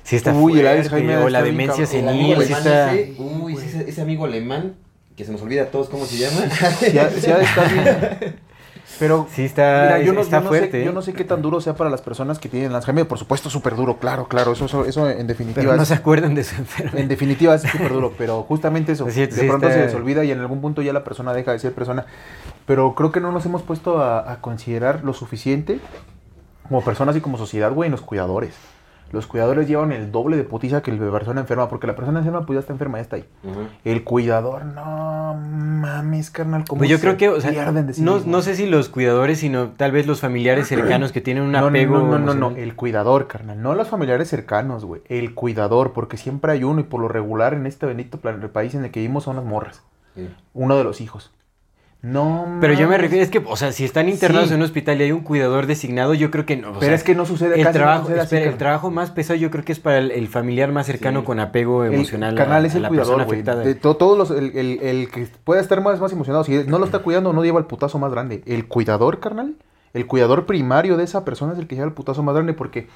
Si 0.03 0.17
está 0.17 0.33
Uy, 0.33 0.59
el 0.59 0.67
Alzheimer 0.67 1.19
o 1.19 1.29
la 1.29 1.41
demencia 1.41 1.85
senil, 1.87 2.35
si 2.45 2.53
alemán 2.53 2.57
está... 2.57 2.93
ese, 2.93 3.15
uy, 3.19 3.55
ese, 3.55 3.89
ese 3.89 4.01
amigo 4.01 4.25
alemán, 4.25 4.75
que 5.15 5.23
se 5.23 5.31
nos 5.31 5.41
olvida 5.41 5.63
a 5.63 5.65
todos 5.67 5.87
cómo 5.89 6.05
se 6.05 6.17
llama. 6.17 6.41
Ya, 6.93 7.09
ya 7.09 7.37
está 7.39 7.63
bien. 7.63 8.35
Pero 8.99 9.27
Sí 9.31 9.45
está, 9.45 9.83
Mira, 9.83 9.99
yo 10.01 10.13
no, 10.13 10.21
está 10.21 10.37
yo 10.37 10.43
no 10.43 10.49
fuerte. 10.49 10.71
sé, 10.71 10.81
¿eh? 10.81 10.85
yo 10.85 10.91
no 10.93 11.01
sé 11.01 11.13
qué 11.13 11.23
tan 11.23 11.41
duro 11.41 11.59
sea 11.61 11.73
para 11.75 11.89
las 11.89 12.01
personas 12.01 12.39
que 12.39 12.47
tienen 12.49 12.73
Alzheimer. 12.73 13.07
Por 13.07 13.17
supuesto, 13.17 13.49
súper 13.49 13.75
duro, 13.75 13.97
claro, 13.97 14.27
claro. 14.27 14.51
Eso, 14.53 14.65
eso, 14.65 14.85
eso 14.85 15.09
en 15.09 15.25
definitiva 15.27 15.61
Pero 15.63 15.75
no 15.75 15.81
es, 15.81 15.87
se 15.87 15.93
acuerdan 15.95 16.35
de 16.35 16.43
su 16.43 16.55
enfermedad. 16.55 16.99
en 16.99 17.07
definitiva 17.07 17.55
es 17.55 17.63
súper 17.63 17.91
duro. 17.91 18.13
Pero 18.17 18.43
justamente 18.43 18.91
eso, 18.91 19.05
de 19.05 19.11
sí, 19.11 19.47
pronto 19.47 19.67
está- 19.67 19.79
se 19.79 19.85
les 19.87 19.95
olvida 19.95 20.23
y 20.23 20.31
en 20.31 20.39
algún 20.39 20.61
punto 20.61 20.81
ya 20.81 20.93
la 20.93 21.03
persona 21.03 21.33
deja 21.33 21.51
de 21.51 21.59
ser 21.59 21.73
persona. 21.73 22.05
Pero 22.65 22.93
creo 22.95 23.11
que 23.11 23.19
no 23.19 23.31
nos 23.31 23.45
hemos 23.45 23.61
puesto 23.63 23.99
a, 24.01 24.31
a 24.31 24.41
considerar 24.41 25.03
lo 25.03 25.13
suficiente 25.13 25.79
como 26.67 26.83
personas 26.83 27.15
y 27.15 27.21
como 27.21 27.37
sociedad, 27.37 27.71
güey, 27.73 27.87
en 27.87 27.91
los 27.91 28.01
cuidadores. 28.01 28.53
Los 29.13 29.27
cuidadores 29.27 29.67
llevan 29.67 29.91
el 29.91 30.11
doble 30.11 30.37
de 30.37 30.43
putiza 30.43 30.81
que 30.81 30.91
la 30.91 31.11
persona 31.11 31.41
enferma, 31.41 31.69
porque 31.69 31.85
la 31.85 31.95
persona 31.95 32.17
enferma 32.17 32.47
pues 32.47 32.55
ya 32.55 32.59
está 32.61 32.73
enferma, 32.73 32.97
ya 32.97 33.03
está 33.03 33.15
ahí. 33.17 33.25
El 33.85 34.03
cuidador, 34.03 34.65
no 34.65 35.35
mames, 35.35 36.31
carnal, 36.31 36.65
como 36.67 36.79
Pues 36.79 36.89
yo 36.89 36.99
creo 36.99 37.15
que, 37.15 37.29
o 37.29 37.39
sea, 37.39 37.51
pierden 37.51 37.85
de 37.85 37.93
sí 37.93 38.01
no, 38.01 38.41
sé 38.41 38.55
si 38.55 38.65
los 38.65 38.89
cuidadores, 38.89 39.37
sino 39.37 39.69
tal 39.69 39.91
vez 39.91 40.07
los 40.07 40.19
familiares 40.19 40.67
cercanos 40.67 41.11
que 41.11 41.21
tienen 41.21 41.43
un 41.43 41.51
no, 41.51 41.59
apego. 41.59 41.99
No, 41.99 42.17
no, 42.17 42.33
no, 42.33 42.49
no, 42.49 42.55
el 42.57 42.75
cuidador, 42.75 43.27
carnal. 43.27 43.61
No 43.61 43.75
los 43.75 43.87
familiares 43.87 44.29
cercanos, 44.29 44.83
güey. 44.83 45.03
El 45.07 45.35
cuidador, 45.35 45.93
porque 45.93 46.17
siempre 46.17 46.51
hay 46.51 46.63
uno 46.63 46.79
y 46.79 46.83
por 46.83 46.99
lo 46.99 47.07
regular 47.07 47.53
en 47.53 47.67
este 47.67 47.85
bendito 47.85 48.17
plan- 48.19 48.49
país 48.51 48.73
en 48.73 48.83
el 48.83 48.89
que 48.89 48.99
vivimos 48.99 49.25
son 49.25 49.35
las 49.35 49.45
morras. 49.45 49.83
Sí. 50.15 50.27
Uno 50.55 50.75
de 50.75 50.83
los 50.83 51.01
hijos. 51.01 51.31
No 52.03 52.57
Pero 52.59 52.73
yo 52.73 52.87
me 52.89 52.97
refiero, 52.97 53.23
es 53.23 53.29
que, 53.31 53.41
o 53.45 53.55
sea, 53.55 53.71
si 53.71 53.85
están 53.85 54.09
internados 54.09 54.49
Sí. 54.49 54.53
en 54.53 54.59
un 54.59 54.65
hospital 54.65 54.99
y 54.99 55.05
hay 55.05 55.11
un 55.13 55.21
cuidador 55.21 55.67
designado, 55.67 56.13
yo 56.13 56.31
creo 56.31 56.45
que 56.45 56.57
no. 56.57 56.71
o 56.71 56.73
Pero 56.73 56.87
sea, 56.87 56.95
es 56.95 57.03
que 57.03 57.15
no 57.15 57.25
sucede 57.25 57.55
el 57.55 57.63
casi 57.63 57.77
no 57.79 57.83
trabajo, 57.85 58.09
así, 58.09 58.19
espera, 58.19 58.45
el 58.51 58.57
trabajo 58.57 58.91
más 58.91 59.09
pesado 59.11 59.39
yo 59.39 59.49
creo 59.49 59.63
que 59.63 59.71
es 59.71 59.79
para 59.79 59.99
el, 59.99 60.11
el 60.11 60.27
familiar 60.27 60.69
más 60.73 60.85
cercano 60.85 61.21
Sí. 61.21 61.25
con 61.25 61.39
apego 61.39 61.85
El 61.85 61.93
emocional. 61.93 62.33
a- 62.35 62.37
carnal 62.37 62.65
es 62.65 62.73
a 62.73 62.77
el 62.77 62.83
la 62.83 62.89
cuidador, 62.89 63.15
persona 63.15 63.23
afectada. 63.31 63.63
De 63.63 63.75
to- 63.75 63.95
todos 63.95 64.17
los, 64.17 64.31
el, 64.37 64.55
el- 64.57 64.79
el 64.81 65.09
que 65.11 65.27
pueda 65.45 65.61
estar 65.61 65.81
más, 65.81 65.97
más 66.01 66.11
emocionado, 66.11 66.43
si 66.43 66.65
no 66.67 66.77
lo 66.77 66.83
está 66.85 66.99
cuidando, 66.99 67.31
no 67.31 67.41
lleva 67.41 67.59
el 67.59 67.65
putazo 67.67 67.97
más 67.99 68.11
grande. 68.11 68.43
El 68.45 68.67
cuidador, 68.67 69.21
carnal, 69.21 69.53
el 69.93 70.05
cuidador 70.05 70.45
primario 70.45 70.97
de 70.97 71.05
esa 71.05 71.23
persona 71.23 71.53
es 71.53 71.59
el 71.59 71.67
que 71.67 71.75
lleva 71.75 71.87
el 71.87 71.93
putazo 71.93 72.21
más 72.21 72.35
grande 72.35 72.51
porque 72.53 72.87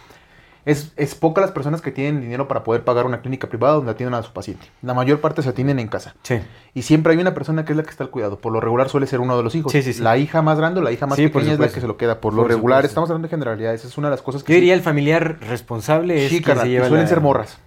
es, 0.67 0.91
es 0.97 1.15
poca 1.15 1.41
las 1.41 1.51
personas 1.51 1.81
que 1.81 1.91
tienen 1.91 2.21
dinero 2.21 2.47
para 2.47 2.63
poder 2.63 2.83
pagar 2.83 3.05
una 3.05 3.21
clínica 3.21 3.47
privada 3.47 3.75
donde 3.75 3.91
atienden 3.91 4.13
a 4.13 4.21
su 4.23 4.33
paciente. 4.33 4.67
La 4.81 4.93
mayor 4.93 5.21
parte 5.21 5.41
se 5.41 5.49
atienden 5.49 5.79
en 5.79 5.87
casa. 5.87 6.13
Sí. 6.23 6.39
Y 6.73 6.81
siempre 6.83 7.13
hay 7.13 7.19
una 7.19 7.33
persona 7.33 7.65
que 7.65 7.71
es 7.73 7.77
la 7.77 7.83
que 7.83 7.89
está 7.89 8.03
al 8.03 8.09
cuidado. 8.09 8.39
Por 8.39 8.51
lo 8.53 8.59
regular 8.59 8.89
suele 8.89 9.07
ser 9.07 9.19
uno 9.21 9.37
de 9.37 9.43
los 9.43 9.55
hijos. 9.55 9.71
Sí, 9.71 9.81
sí, 9.81 9.93
sí. 9.93 10.01
La 10.03 10.17
hija 10.17 10.41
más 10.41 10.57
grande 10.57 10.79
o 10.81 10.83
la 10.83 10.91
hija 10.91 11.07
más 11.07 11.17
pequeña 11.17 11.53
es 11.53 11.59
la 11.59 11.69
que 11.69 11.79
se 11.81 11.87
lo 11.87 11.95
queda. 11.97 12.19
Por 12.21 12.33
lo 12.33 12.41
Por 12.43 12.51
regular, 12.51 12.79
supuesto. 12.79 12.87
estamos 12.91 13.09
hablando 13.09 13.27
de 13.27 13.29
generalidades. 13.31 13.85
Es 13.85 13.97
una 13.97 14.09
de 14.09 14.11
las 14.11 14.21
cosas 14.21 14.43
que 14.43 14.51
Yo 14.53 14.55
diría 14.59 14.73
el 14.73 14.81
familiar 14.81 15.37
responsable 15.39 16.17
es 16.25 16.29
sí, 16.29 16.35
quien 16.37 16.43
carnal, 16.43 16.65
se 16.65 16.69
lleva 16.71 16.87
suelen 16.87 17.05
la- 17.05 17.09
ser 17.09 17.21
morras. 17.21 17.57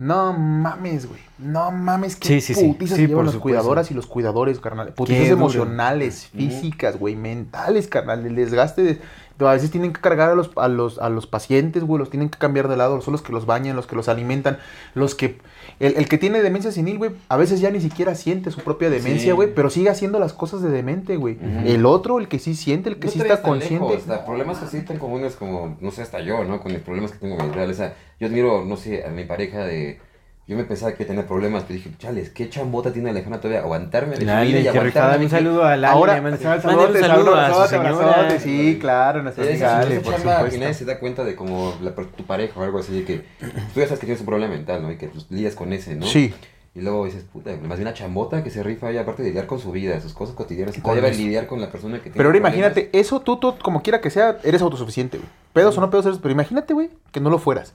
No 0.00 0.32
mames, 0.32 1.08
güey. 1.08 1.20
No 1.38 1.72
mames, 1.72 2.14
qué 2.14 2.40
Sí, 2.40 2.40
sí, 2.40 2.54
putizas 2.54 2.96
Sí, 2.96 3.06
llevan 3.08 3.24
por 3.24 3.34
las 3.34 3.42
cuidadoras 3.42 3.90
y 3.90 3.94
los 3.94 4.06
cuidadores, 4.06 4.60
carnal. 4.60 4.92
Putizas 4.94 5.22
duro. 5.28 5.32
emocionales, 5.40 6.28
físicas, 6.28 6.96
güey, 6.98 7.16
mentales, 7.16 7.88
carnal. 7.88 8.24
El 8.24 8.36
desgaste 8.36 8.82
de... 8.82 9.00
A 9.40 9.52
veces 9.52 9.70
tienen 9.70 9.92
que 9.92 10.00
cargar 10.00 10.30
a 10.30 10.34
los, 10.34 10.50
a 10.56 10.68
los, 10.68 10.98
a 10.98 11.08
los 11.08 11.26
pacientes, 11.26 11.84
güey, 11.84 11.98
los 11.98 12.10
tienen 12.10 12.28
que 12.28 12.38
cambiar 12.38 12.66
de 12.68 12.76
lado, 12.76 13.00
son 13.00 13.12
los 13.12 13.22
que 13.22 13.32
los 13.32 13.46
bañan, 13.46 13.76
los 13.76 13.86
que 13.86 13.94
los 13.96 14.08
alimentan, 14.08 14.58
los 14.94 15.14
que... 15.14 15.38
El, 15.80 15.96
el 15.96 16.08
que 16.08 16.18
tiene 16.18 16.42
demencia 16.42 16.72
senil, 16.72 16.98
güey, 16.98 17.12
a 17.28 17.36
veces 17.36 17.60
ya 17.60 17.70
ni 17.70 17.80
siquiera 17.80 18.14
siente 18.16 18.50
su 18.50 18.60
propia 18.62 18.90
demencia, 18.90 19.30
Sí. 19.30 19.30
güey, 19.30 19.54
pero 19.54 19.70
sigue 19.70 19.90
haciendo 19.90 20.18
las 20.18 20.32
cosas 20.32 20.60
de 20.62 20.70
demente, 20.70 21.16
güey. 21.16 21.38
El 21.64 21.86
otro, 21.86 22.18
el 22.18 22.26
que 22.26 22.38
sí 22.40 22.54
siente, 22.56 22.88
el 22.88 22.98
que 22.98 23.06
No 23.06 23.12
sí 23.12 23.20
está 23.20 23.42
consciente. 23.42 23.96
lejos, 23.96 24.18
problemas 24.26 24.60
así 24.62 24.80
tan 24.82 24.98
comunes 24.98 25.36
como, 25.36 25.76
no 25.80 25.90
sé, 25.92 26.02
hasta 26.02 26.20
yo, 26.20 26.42
¿no? 26.42 26.60
Con 26.60 26.72
los 26.72 26.82
problemas 26.82 27.12
que 27.12 27.18
tengo 27.18 27.36
mentales. 27.36 27.76
O 27.76 27.78
sea, 27.78 27.94
yo 28.18 28.26
admiro, 28.26 28.64
no 28.64 28.76
sé, 28.76 29.04
a 29.06 29.10
mi 29.10 29.24
pareja 29.24 29.64
de... 29.64 30.00
Yo 30.48 30.56
me 30.56 30.64
pensaba 30.64 30.92
que 30.94 31.04
tenía 31.04 31.26
problemas, 31.26 31.64
pero 31.64 31.74
dije, 31.74 31.90
chales, 31.98 32.30
¿qué 32.30 32.48
chambota 32.48 32.90
tiene 32.90 33.10
Alejandra 33.10 33.38
todavía? 33.38 33.60
Aguantarme, 33.60 34.16
de 34.16 34.24
Lali, 34.24 34.50
subir 34.50 34.60
y 34.60 34.62
qué 34.62 34.68
aguantarme. 34.70 34.88
rifada. 34.88 35.16
Un 35.22 35.28
saludo 35.30 35.64
a 35.64 35.76
Lali. 35.76 35.94
Ahora, 35.94 36.22
un 36.22 36.38
saludo 36.40 37.34
a 37.36 37.68
señora. 37.68 38.40
Sí, 38.40 38.78
claro, 38.80 39.22
nuestra 39.22 39.44
Esa, 39.44 39.52
amiga 39.52 39.66
esa 39.66 39.78
Ale, 39.80 40.00
por 40.00 40.14
chamba 40.14 40.30
que 40.32 40.36
supuesto. 40.38 40.60
nadie 40.60 40.74
se 40.74 40.84
da 40.86 40.98
cuenta 40.98 41.24
de 41.24 41.36
como 41.36 41.74
la- 41.82 41.94
tu 41.94 42.24
pareja 42.24 42.58
o 42.58 42.62
algo 42.64 42.78
así, 42.78 43.02
que 43.04 43.24
tú 43.38 43.80
ya 43.80 43.84
sabes 43.84 43.98
que 44.00 44.06
tienes 44.06 44.20
un 44.20 44.26
problema 44.26 44.54
mental, 44.54 44.80
¿no? 44.82 44.90
Y 44.90 44.96
que 44.96 45.08
pues, 45.08 45.26
lidias 45.30 45.54
con 45.54 45.70
ese, 45.74 45.94
¿no? 45.96 46.06
Sí. 46.06 46.32
Y 46.74 46.80
luego 46.80 47.04
dices, 47.04 47.24
puta, 47.30 47.50
más 47.50 47.76
bien 47.78 47.82
una 47.88 47.92
chambota 47.92 48.42
que 48.42 48.48
se 48.50 48.62
rifa 48.62 48.90
y 48.90 48.96
aparte 48.96 49.22
de 49.22 49.28
lidiar 49.28 49.46
con 49.46 49.58
su 49.58 49.70
vida, 49.70 50.00
sus 50.00 50.14
cosas 50.14 50.34
cotidianas, 50.34 50.78
y 50.78 50.80
todavía 50.80 51.10
lidiar 51.10 51.46
con 51.46 51.60
la 51.60 51.70
persona 51.70 51.96
que 51.98 52.04
tiene 52.04 52.16
Pero 52.16 52.28
ahora 52.30 52.40
problemas. 52.40 52.56
imagínate, 52.74 52.98
eso 52.98 53.20
tú, 53.20 53.36
tú, 53.36 53.54
como 53.62 53.82
quiera 53.82 54.00
que 54.00 54.08
sea, 54.08 54.38
eres 54.44 54.62
autosuficiente, 54.62 55.18
güey. 55.18 55.28
Pedos 55.52 55.76
o 55.76 55.80
no 55.82 55.90
pedos 55.90 56.06
eres, 56.06 56.18
pero 56.22 56.32
imagínate, 56.32 56.72
güey, 56.72 56.88
que 57.12 57.20
no 57.20 57.28
lo 57.28 57.38
fueras. 57.38 57.74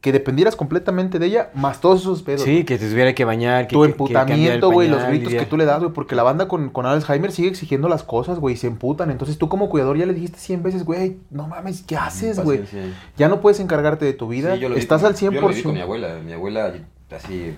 Que 0.00 0.12
dependieras 0.12 0.54
completamente 0.54 1.18
de 1.18 1.26
ella, 1.26 1.50
más 1.54 1.80
todos 1.80 2.02
esos 2.02 2.22
pedos. 2.22 2.42
Sí, 2.42 2.64
que 2.64 2.78
te 2.78 2.88
tuviera 2.88 3.14
que 3.14 3.24
bañar. 3.24 3.66
Que, 3.66 3.74
tu 3.74 3.80
que- 3.82 3.88
emputamiento, 3.88 4.70
güey, 4.70 4.88
los 4.88 5.02
gritos 5.04 5.32
que 5.32 5.46
tú 5.46 5.56
le 5.56 5.64
das, 5.64 5.80
güey, 5.80 5.92
porque 5.92 6.14
la 6.14 6.22
banda 6.22 6.46
con, 6.46 6.68
con 6.70 6.86
Alzheimer 6.86 7.32
sigue 7.32 7.48
exigiendo 7.48 7.88
las 7.88 8.02
cosas, 8.02 8.38
güey, 8.38 8.54
y 8.54 8.58
se 8.58 8.66
emputan. 8.68 9.10
Entonces 9.10 9.38
tú 9.38 9.48
como 9.48 9.68
cuidador 9.68 9.96
ya 9.96 10.06
le 10.06 10.14
dijiste 10.14 10.38
100 10.38 10.62
veces, 10.62 10.84
güey, 10.84 11.16
no 11.30 11.48
mames, 11.48 11.82
¿qué 11.82 11.96
haces, 11.96 12.38
güey? 12.38 12.62
Ya 13.16 13.28
no 13.28 13.40
puedes 13.40 13.58
encargarte 13.58 14.04
de 14.04 14.12
tu 14.12 14.28
vida, 14.28 14.54
Sí, 14.54 14.60
yo 14.60 14.68
lo 14.68 14.76
estás 14.76 15.02
al 15.02 15.14
100%. 15.16 15.32
Yo 15.32 15.40
lo 15.40 15.48
vi 15.48 15.62
con 15.62 15.74
mi 15.74 15.80
abuela. 15.80 16.18
Mi 16.24 16.32
abuela 16.32 16.72
así 17.10 17.56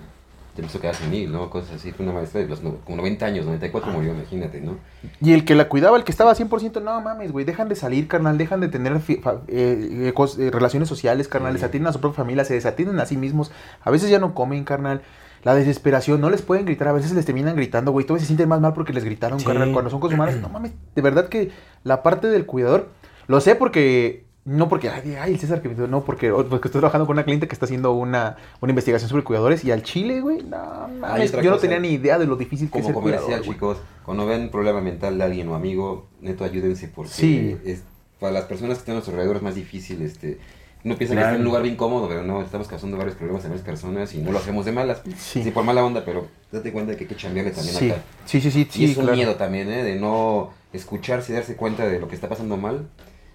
te 0.59 0.65
empezó 0.65 0.77
a 0.77 0.81
quedar 0.81 0.95
senil, 0.95 1.31
¿no? 1.31 1.49
Cosas 1.49 1.75
así. 1.75 1.91
Fue 1.91 2.05
una 2.05 2.13
maestra 2.13 2.41
de 2.41 2.47
los 2.47 2.61
no- 2.61 2.75
como 2.83 2.97
90 2.97 3.25
años, 3.25 3.45
94 3.45 3.91
murió, 3.91 4.13
imagínate, 4.13 4.59
¿no? 4.61 4.77
Y 5.21 5.33
el 5.33 5.45
que 5.45 5.55
la 5.55 5.69
cuidaba, 5.69 5.97
el 5.97 6.03
que 6.03 6.11
estaba 6.11 6.35
100%, 6.35 6.81
no 6.81 6.99
mames, 7.01 7.31
güey, 7.31 7.45
dejan 7.45 7.69
de 7.69 7.75
salir, 7.75 8.07
carnal, 8.07 8.37
dejan 8.37 8.59
de 8.59 8.67
tener 8.67 8.93
eh, 9.07 9.21
eh, 9.47 10.13
eh, 10.15 10.51
relaciones 10.51 10.89
sociales, 10.89 11.27
carnal, 11.27 11.53
Sí. 11.53 11.57
desatienden 11.59 11.87
a 11.89 11.93
su 11.93 12.01
propia 12.01 12.17
familia, 12.17 12.43
se 12.45 12.53
desatienden 12.53 12.99
a 12.99 13.05
sí 13.05 13.17
mismos, 13.17 13.51
a 13.81 13.89
veces 13.91 14.09
ya 14.09 14.19
no 14.19 14.33
comen, 14.33 14.63
carnal. 14.65 15.01
La 15.43 15.55
desesperación, 15.55 16.19
no 16.19 16.29
les 16.29 16.41
pueden 16.41 16.65
gritar, 16.65 16.89
a 16.89 16.91
veces 16.91 17.13
les 17.13 17.25
terminan 17.25 17.55
gritando, 17.55 17.91
güey, 17.93 18.05
todavía 18.05 18.21
se 18.21 18.27
sienten 18.27 18.49
más 18.49 18.59
mal 18.59 18.73
porque 18.73 18.91
les 18.91 19.05
gritaron, 19.05 19.39
Sí. 19.39 19.45
carnal, 19.45 19.71
cuando 19.71 19.89
son 19.89 20.01
cosas 20.01 20.15
humanas, 20.15 20.35
no 20.37 20.49
mames, 20.53 20.73
de 20.95 21.01
verdad 21.01 21.29
que 21.29 21.51
la 21.83 22.03
parte 22.03 22.27
del 22.27 22.45
cuidador, 22.45 22.89
lo 23.27 23.39
sé 23.39 23.55
porque, 23.55 24.25
no 24.49 24.67
porque, 24.67 24.89
ay, 24.89 25.15
ay, 25.21 25.33
el 25.33 25.39
César, 25.39 25.61
que 25.61 25.69
no, 25.69 26.03
porque, 26.03 26.31
porque 26.31 26.67
estoy 26.69 26.79
trabajando 26.79 27.05
con 27.05 27.15
una 27.15 27.23
cliente 27.23 27.47
que 27.47 27.53
está 27.53 27.65
haciendo 27.65 27.93
una, 27.93 28.37
una 28.61 28.71
investigación 28.71 29.07
sobre 29.07 29.23
cuidadores 29.23 29.63
y 29.63 29.71
al 29.71 29.83
Chile, 29.83 30.21
güey, 30.21 30.41
no 30.41 30.87
mames, 30.99 31.31
yo 31.31 31.51
no 31.51 31.57
tenía 31.57 31.77
ni 31.79 31.89
idea 31.89 32.17
de 32.17 32.25
lo 32.25 32.35
difícil 32.35 32.71
que 32.71 32.79
es 32.79 32.85
Como 32.85 33.07
ser 33.07 33.19
comercial, 33.19 33.41
chicos, 33.43 33.77
cuando 34.03 34.25
ven 34.25 34.41
un 34.41 34.49
problema 34.49 34.81
mental 34.81 35.19
de 35.19 35.23
alguien 35.23 35.47
o 35.49 35.55
amigo, 35.55 36.07
neto, 36.21 36.43
ayúdense 36.43 36.87
porque 36.87 37.11
Sí. 37.11 37.57
es, 37.63 37.83
para 38.19 38.31
las 38.33 38.45
personas 38.45 38.77
que 38.77 38.79
están 38.79 38.93
a 38.93 38.95
nuestro 38.95 39.13
alrededor 39.13 39.35
es 39.37 39.41
más 39.43 39.53
difícil, 39.55 40.01
este... 40.01 40.39
Uno 40.83 40.95
piensa 40.97 41.13
que 41.13 41.19
Claro. 41.19 41.27
está 41.27 41.35
en 41.35 41.41
un 41.41 41.45
lugar 41.45 41.61
bien 41.61 41.75
cómodo, 41.75 42.07
pero 42.07 42.23
no, 42.23 42.41
estamos 42.41 42.67
causando 42.69 42.95
varios 42.97 43.15
problemas 43.17 43.43
a 43.43 43.49
varias 43.49 43.65
personas 43.65 44.15
y 44.15 44.19
no 44.19 44.31
lo 44.31 44.39
hacemos 44.39 44.63
de 44.65 44.71
malas. 44.71 45.01
Sí. 45.17 45.43
Sí, 45.43 45.51
por 45.51 45.65
mala 45.65 45.83
onda, 45.83 46.05
pero 46.05 46.25
date 46.53 46.71
cuenta 46.71 46.91
de 46.91 46.97
que 46.97 47.03
hay 47.03 47.07
que 47.09 47.17
chambearle 47.17 47.51
también 47.51 47.75
Sí, 47.75 47.91
acá. 47.91 48.01
sí, 48.25 48.39
sí, 48.39 48.49
sí, 48.49 48.61
y 48.61 48.71
sí, 48.73 48.85
es 48.85 48.97
un 48.97 49.03
claro. 49.03 49.17
miedo 49.17 49.35
también, 49.35 49.69
¿eh? 49.69 49.83
De 49.83 49.95
no 49.99 50.51
escucharse 50.71 51.33
y 51.33 51.35
darse 51.35 51.57
cuenta 51.57 51.85
de 51.85 51.99
lo 51.99 52.07
que 52.07 52.15
está 52.15 52.29
pasando 52.29 52.55
mal. 52.55 52.87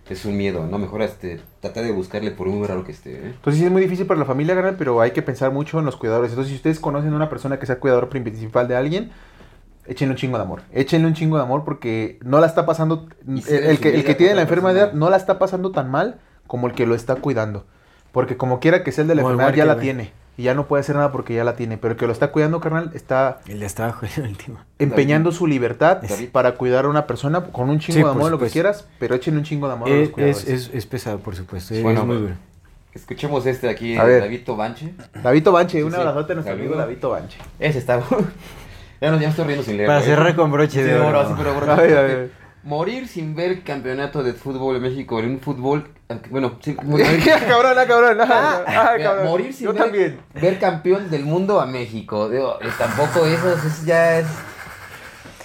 Es 0.08 0.24
un 0.26 0.36
miedo, 0.36 0.66
¿no? 0.66 0.78
Mejor 0.78 1.02
este, 1.02 1.40
tratar 1.60 1.84
de 1.84 1.92
buscarle 1.92 2.30
por 2.30 2.46
un 2.46 2.66
raro 2.66 2.84
que 2.84 2.92
esté, 2.92 3.12
¿eh? 3.12 3.32
Entonces 3.36 3.60
sí 3.60 3.64
es 3.64 3.72
muy 3.72 3.80
difícil 3.80 4.06
para 4.06 4.20
la 4.20 4.26
familia 4.26 4.54
ganar, 4.54 4.76
pero 4.76 5.00
hay 5.00 5.12
que 5.12 5.22
pensar 5.22 5.50
mucho 5.50 5.78
en 5.78 5.86
los 5.86 5.96
cuidadores. 5.96 6.30
Entonces 6.30 6.50
si 6.50 6.56
ustedes 6.56 6.78
conocen 6.78 7.12
a 7.12 7.16
una 7.16 7.30
persona 7.30 7.58
que 7.58 7.66
sea 7.66 7.80
cuidador 7.80 8.10
principal 8.10 8.68
de 8.68 8.76
alguien, 8.76 9.12
échenle 9.86 10.12
un 10.12 10.18
chingo 10.18 10.36
de 10.36 10.44
amor. 10.44 10.62
Échenle 10.72 11.06
un 11.06 11.14
chingo 11.14 11.36
de 11.36 11.42
amor 11.42 11.64
porque 11.64 12.18
no 12.22 12.38
la 12.40 12.46
está 12.46 12.66
pasando... 12.66 13.08
El, 13.26 13.78
que, 13.80 13.94
el 13.94 14.04
que 14.04 14.14
tiene 14.14 14.34
la 14.34 14.42
enfermedad 14.42 14.92
no 14.92 15.08
la 15.08 15.16
está 15.16 15.38
pasando 15.38 15.70
tan 15.70 15.90
mal 15.90 16.20
como 16.46 16.66
el 16.66 16.74
que 16.74 16.86
lo 16.86 16.94
está 16.94 17.16
cuidando. 17.16 17.64
Porque 18.12 18.36
como 18.36 18.60
quiera 18.60 18.84
que 18.84 18.92
sea 18.92 19.02
el 19.02 19.08
de 19.08 19.14
la 19.14 19.22
enfermedad, 19.22 19.54
ya 19.54 19.64
la 19.64 19.78
tiene. 19.78 20.12
Y 20.36 20.42
ya 20.44 20.54
no 20.54 20.66
puede 20.66 20.80
hacer 20.80 20.96
nada 20.96 21.12
porque 21.12 21.34
ya 21.34 21.44
la 21.44 21.56
tiene. 21.56 21.78
Pero 21.78 21.92
el 21.92 21.98
que 21.98 22.06
lo 22.06 22.12
está 22.12 22.32
cuidando, 22.32 22.60
carnal, 22.60 22.90
está 22.94 23.40
El 23.46 23.60
de 23.60 23.66
empeñando 24.78 25.32
su 25.32 25.46
libertad 25.46 25.98
David. 26.02 26.30
para 26.30 26.54
cuidar 26.56 26.84
a 26.84 26.88
una 26.88 27.06
persona 27.06 27.42
con 27.44 27.68
un 27.70 27.78
chingo 27.78 27.98
Sí, 27.98 28.02
de 28.04 28.10
amor, 28.10 28.30
lo 28.30 28.38
que 28.38 28.48
quieras, 28.48 28.86
pero 28.98 29.14
echen 29.14 29.36
un 29.36 29.44
chingo 29.44 29.66
de 29.68 29.74
amor 29.74 29.88
a 29.88 29.92
los 29.92 30.00
Es, 30.04 30.10
cuidadores. 30.10 30.44
es, 30.48 30.68
es, 30.68 30.74
es 30.74 30.86
pesado, 30.86 31.18
por 31.18 31.36
supuesto. 31.36 31.74
es- 31.74 31.82
Bueno, 31.82 32.00
es 32.00 32.06
muy 32.06 32.16
bueno. 32.16 32.30
duro. 32.32 32.40
Escuchemos 32.94 33.44
este 33.46 33.68
aquí, 33.68 33.96
A 33.96 34.04
ver. 34.04 34.20
David 34.22 34.42
Banche. 34.56 34.94
Davito 35.20 35.50
Banche, 35.50 35.82
un 35.82 35.90
Sí, 35.90 35.96
sí. 35.96 36.00
abrazote 36.00 36.32
a 36.32 36.34
nuestro 36.36 36.54
amigo 36.54 36.76
Davito 36.76 37.10
Banche. 37.10 37.38
Ese 37.58 37.78
está. 37.78 38.00
ya, 39.00 39.10
no, 39.10 39.20
ya 39.20 39.28
estoy 39.30 39.44
riendo 39.46 39.64
sin 39.64 39.76
leer. 39.76 39.88
Para 39.88 40.00
¿eh? 40.00 40.04
cerrar 40.04 40.36
con 40.36 40.52
broche 40.52 40.80
Sí, 40.80 40.82
de 40.82 40.94
oro. 40.94 41.08
oro, 41.08 41.28
sí, 41.28 41.34
pero 41.36 41.56
oro. 41.56 41.72
A 41.72 41.74
ver, 41.76 41.98
a 41.98 42.02
ver. 42.02 42.30
Morir 42.64 43.06
sin 43.08 43.34
ver 43.34 43.62
campeonato 43.62 44.22
de 44.22 44.32
fútbol 44.32 44.76
en 44.76 44.82
México 44.82 45.18
en 45.18 45.32
un 45.32 45.40
fútbol. 45.40 45.86
Bueno, 46.30 46.58
sí, 46.62 46.74
morir, 46.82 47.06
cabrón, 47.48 47.76
ah, 47.78 47.86
cabrón. 47.86 48.20
ah, 48.22 48.64
ah, 48.66 48.92
mira, 48.96 49.10
cabrón. 49.10 49.26
morir 49.26 49.52
sin 49.52 49.66
Yo 49.66 49.72
ver, 49.74 49.82
también. 49.82 50.20
ver 50.34 50.58
campeón 50.58 51.10
del 51.10 51.24
mundo 51.24 51.60
a 51.60 51.66
México. 51.66 52.28
Digo, 52.30 52.58
eh, 52.62 52.68
tampoco 52.78 53.26
eso, 53.26 53.52
eso 53.52 53.84
ya 53.84 54.18
es. 54.20 54.26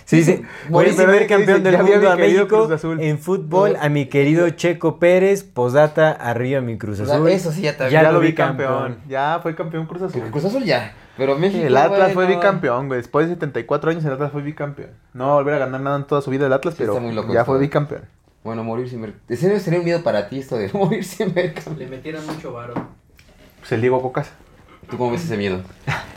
Sí, 0.10 0.24
sí. 0.24 0.41
Ver 0.72 0.88
que 0.88 1.28
campeón 1.28 1.60
dice, 1.60 1.60
del 1.60 1.74
ya 1.74 1.80
a 1.82 1.84
mundo 1.84 2.10
a 2.10 2.15
México. 2.15 2.48
Cruz 2.48 2.72
Azul. 2.72 3.00
En 3.00 3.19
fútbol, 3.19 3.76
a 3.80 3.89
mi 3.89 4.08
querido 4.08 4.50
Checo 4.50 4.98
Pérez. 4.98 5.43
Posdata, 5.43 6.13
arriba 6.13 6.62
mi 6.62 6.80
Cruz 6.80 7.00
O 7.02 7.06
sea, 7.06 7.17
Azul. 7.17 7.30
eso 7.30 7.52
sí 7.52 7.62
ya 7.62 7.78
también. 7.78 8.02
Ya, 8.02 8.12
lo 8.12 8.19
vi 8.19 8.34
campeón. 8.34 8.98
Ya 9.08 9.39
fue 9.43 9.54
campeón 9.54 9.86
Cruz 9.86 10.02
Azul. 10.02 10.24
Cruz 10.32 10.45
Azul 10.45 10.63
ya. 10.63 10.95
Pero 11.15 11.38
México. 11.38 11.63
El 11.63 11.78
Atlas 11.78 12.13
fue 12.13 12.26
bicampeón, 12.26 12.88
güey. 12.88 13.02
Después 13.02 13.28
de 13.28 13.36
74 13.36 13.91
años 13.91 14.04
el 14.04 14.13
Atlas 14.13 14.32
fue 14.32 14.41
bicampeón. 14.41 14.89
No 15.13 15.28
va 15.28 15.32
a 15.34 15.36
volver 15.36 15.54
a 15.54 15.60
ganar 15.60 15.82
nada 15.82 15.98
en 15.98 16.06
toda 16.06 16.24
su 16.24 16.32
vida 16.32 16.48
el 16.48 16.54
Atlas, 16.54 16.74
Sí, 16.74 16.80
pero 16.80 16.93
está 16.93 17.06
muy 17.06 17.13
loco 17.13 17.32
ya 17.32 17.45
fue 17.45 17.58
eh. 17.58 17.60
bicampeón. 17.60 18.02
Bueno, 18.43 18.63
morir 18.63 18.89
sin 18.89 19.04
ver. 19.04 19.13
¿En 19.30 19.38
serio 19.38 19.60
sería 19.60 19.78
un 19.78 19.86
miedo 19.86 20.02
para 20.02 20.28
ti 20.28 20.39
esto 20.39 20.58
de 20.58 20.69
morir 20.74 21.04
sin 21.04 21.36
ver 21.36 21.54
campeón? 21.54 21.78
Le 21.78 21.86
metieron 21.88 22.26
mucho 22.26 22.52
varo. 22.52 22.74
Pues 23.60 23.72
el 23.74 23.82
Diego 23.82 24.02
Cocas. 24.02 24.32
¿Tú 24.89 24.97
cómo 24.97 25.12
ves 25.12 25.23
ese 25.23 25.38
miedo? 25.38 25.62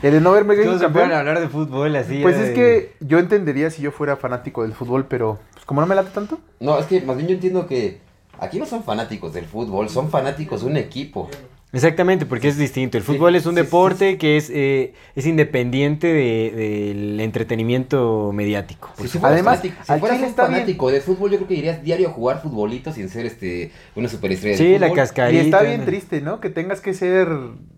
El 0.01 0.13
de 0.13 0.21
no 0.21 0.31
verme 0.31 0.55
¿Cómo 0.57 0.77
se 0.77 0.83
campeón. 0.85 1.11
hablar 1.11 1.39
de 1.39 1.47
fútbol 1.47 1.95
así? 1.95 2.21
Pues 2.21 2.35
es 2.37 2.49
de- 2.49 2.53
que 2.53 2.93
yo 3.01 3.19
entendería 3.19 3.69
si 3.69 3.81
yo 3.81 3.91
fuera 3.91 4.17
fanático 4.17 4.63
del 4.63 4.73
fútbol, 4.73 5.05
pero 5.07 5.39
pues 5.53 5.65
como 5.65 5.81
no 5.81 5.87
me 5.87 5.95
late 5.95 6.09
tanto. 6.11 6.39
No, 6.59 6.79
es 6.79 6.85
que 6.87 7.01
más 7.01 7.15
bien 7.15 7.29
yo 7.29 7.35
entiendo 7.35 7.67
que 7.67 7.99
aquí 8.39 8.57
no 8.59 8.65
son 8.65 8.83
fanáticos 8.83 9.33
del 9.33 9.45
fútbol, 9.45 9.89
son 9.89 10.09
fanáticos 10.09 10.61
de 10.61 10.67
un 10.71 10.77
equipo. 10.77 11.29
Exactamente, 11.73 12.25
porque 12.27 12.47
es 12.47 12.57
distinto. 12.57 12.97
El 12.97 13.03
Sí, 13.03 13.11
fútbol 13.13 13.35
es 13.35 13.45
un 13.47 13.55
sí, 13.55 13.61
deporte 13.61 14.17
que 14.19 14.37
es, 14.37 14.51
eh, 14.53 14.93
es 15.15 15.25
independiente 15.25 16.05
de- 16.07 16.51
del 16.55 17.19
entretenimiento 17.19 18.31
mediático. 18.33 18.91
Si 19.03 19.17
Además, 19.21 19.59
fanático, 19.59 19.75
si 19.83 19.99
fueras 19.99 20.17
un 20.19 20.23
bien. 20.25 20.35
fanático 20.35 20.91
de 20.91 21.01
fútbol, 21.01 21.31
yo 21.31 21.37
creo 21.37 21.47
que 21.47 21.53
irías 21.55 21.83
diario 21.83 22.09
a 22.09 22.11
jugar 22.11 22.41
futbolito 22.41 22.91
sin 22.93 23.09
ser 23.09 23.25
este 23.25 23.71
una 23.95 24.07
superestrella 24.07 24.55
Sí, 24.57 24.63
del 24.73 24.81
la 24.81 24.87
fútbol. 24.87 24.97
Y 24.97 25.01
cascarita. 25.01 25.43
está 25.43 25.61
bien 25.63 25.85
triste, 25.85 26.21
¿no? 26.21 26.39
Que 26.39 26.49
tengas 26.49 26.79
que 26.79 26.93
ser 26.93 27.27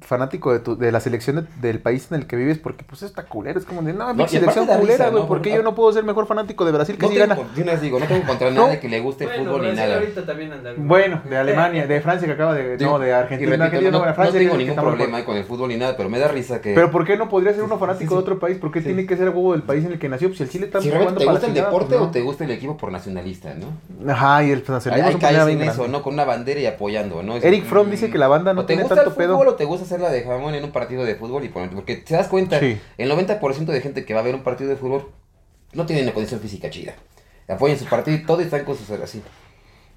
fanático 0.01 0.51
de, 0.53 0.59
tu, 0.59 0.77
de 0.77 0.91
la 0.91 0.99
selección 0.99 1.37
de- 1.37 1.67
del 1.67 1.79
país 1.79 2.07
en 2.11 2.17
el 2.19 2.27
que 2.27 2.35
vives, 2.35 2.57
porque 2.59 2.83
pues 2.83 3.01
está 3.01 3.23
culero. 3.23 3.57
Es 3.59 3.65
como 3.65 3.81
de, 3.81 3.93
no, 3.93 4.13
mi 4.13 4.23
No, 4.23 4.27
selección 4.27 4.67
culera, 4.67 5.09
güey. 5.09 5.21
¿no? 5.23 5.27
¿Por 5.27 5.41
qué 5.41 5.49
Porque- 5.51 5.55
yo 5.55 5.63
no 5.63 5.73
puedo 5.73 5.91
ser 5.93 6.03
mejor 6.03 6.27
fanático 6.27 6.65
de 6.65 6.71
Brasil 6.73 6.97
que 6.97 7.07
tengo, 7.07 7.19
gana? 7.19 7.35
de 7.55 7.61
una 7.61 7.71
vez 7.71 7.81
digo, 7.81 7.99
no 7.99 8.05
tengo 8.05 8.25
contra 8.27 8.51
No. 8.51 8.67
nadie 8.67 8.79
que 8.81 8.89
le 8.89 8.99
guste 8.99 9.23
el 9.23 9.29
Bueno, 9.29 9.43
fútbol 9.53 9.69
ni 9.69 9.75
nada. 9.77 10.01
Bueno, 10.77 11.21
de 11.29 11.37
Alemania, 11.37 11.87
de 11.87 12.01
Francia 12.01 12.27
que 12.27 12.33
acaba 12.33 12.53
de. 12.53 12.77
No, 12.77 12.99
de 12.99 13.13
Argentina. 13.13 13.84
Argentina, 13.87 13.91
no, 13.91 13.99
no, 13.99 14.05
de 14.05 14.25
no 14.25 14.31
tengo 14.31 14.57
ningún 14.57 14.75
problema 14.75 15.25
con 15.25 15.37
el 15.37 15.43
fútbol 15.43 15.69
ni 15.69 15.77
nada, 15.77 15.95
pero 15.97 16.09
me 16.09 16.19
da 16.19 16.27
risa 16.27 16.61
que... 16.61 16.73
Pero 16.73 16.91
¿por 16.91 17.05
qué 17.05 17.17
no 17.17 17.29
podría 17.29 17.53
ser 17.53 17.63
uno 17.63 17.77
fanático 17.77 18.09
sí, 18.09 18.15
de 18.15 18.19
sí. 18.19 18.21
otro 18.21 18.39
país? 18.39 18.57
¿Por 18.57 18.71
qué 18.71 18.79
Sí. 18.79 18.85
tiene 18.85 19.05
que 19.05 19.15
ser 19.17 19.27
algo 19.27 19.51
del 19.53 19.63
país 19.63 19.85
en 19.85 19.91
el 19.93 19.99
que 19.99 20.09
nació? 20.09 20.27
Pues 20.29 20.37
si 20.37 20.43
el 20.43 20.49
Chile 20.49 20.65
está 20.65 20.81
si 20.81 20.89
jugando 20.89 21.15
te 21.19 21.25
para 21.25 21.31
gusta 21.31 21.47
el 21.47 21.53
chingada, 21.53 21.69
deporte 21.71 21.95
pues, 21.95 22.07
o 22.09 22.11
te 22.11 22.21
gusta 22.21 22.43
el 22.45 22.51
equipo 22.51 22.77
por 22.77 22.91
nacionalista, 22.91 23.53
¿no? 23.55 24.11
Ajá, 24.11 24.43
y 24.43 24.51
el 24.51 24.59
Hay, 24.59 24.63
nacionalismo 24.67 25.27
hay 25.27 25.35
bien 25.35 25.61
en 25.61 25.69
eso, 25.69 25.77
grande. 25.83 25.97
¿no? 25.97 26.03
Con 26.03 26.13
una 26.13 26.25
bandera 26.25 26.59
y 26.59 26.65
apoyando, 26.65 27.23
¿no? 27.23 27.37
Es- 27.37 27.43
Eric 27.43 27.65
Fromm 27.65 27.89
dice 27.89 28.09
que 28.09 28.17
la 28.17 28.27
banda 28.27 28.53
no 28.53 28.61
o 28.61 28.63
te 28.65 28.67
tiene 28.73 28.83
gusta 28.83 28.95
tanto 28.95 29.09
el 29.11 29.15
pedo. 29.15 29.33
fútbol 29.35 29.47
o 29.49 29.55
te 29.55 29.65
gusta 29.65 29.85
hacer 29.85 30.01
la 30.01 30.09
de 30.09 30.23
jamón 30.23 30.55
en 30.55 30.63
un 30.63 30.71
partido 30.71 31.03
de 31.05 31.15
fútbol 31.15 31.43
y 31.43 31.49
porque 31.49 31.95
te 31.97 32.13
das 32.15 32.27
cuenta, 32.27 32.59
el 32.59 32.79
90% 33.11 33.65
de 33.65 33.81
gente 33.81 34.05
que 34.05 34.13
va 34.13 34.19
a 34.21 34.23
ver 34.23 34.35
un 34.35 34.43
partido 34.43 34.69
de 34.69 34.75
fútbol 34.75 35.09
no 35.73 35.85
tiene 35.85 36.03
una 36.03 36.13
condición 36.13 36.39
física 36.39 36.69
chida. 36.69 36.93
Apoyan 37.47 37.77
su 37.77 37.85
partido 37.85 38.17
y 38.17 38.23
todo 38.23 38.41
y 38.41 38.45
están 38.45 38.63
con 38.65 38.75
sus 38.75 38.89
así. 38.89 39.21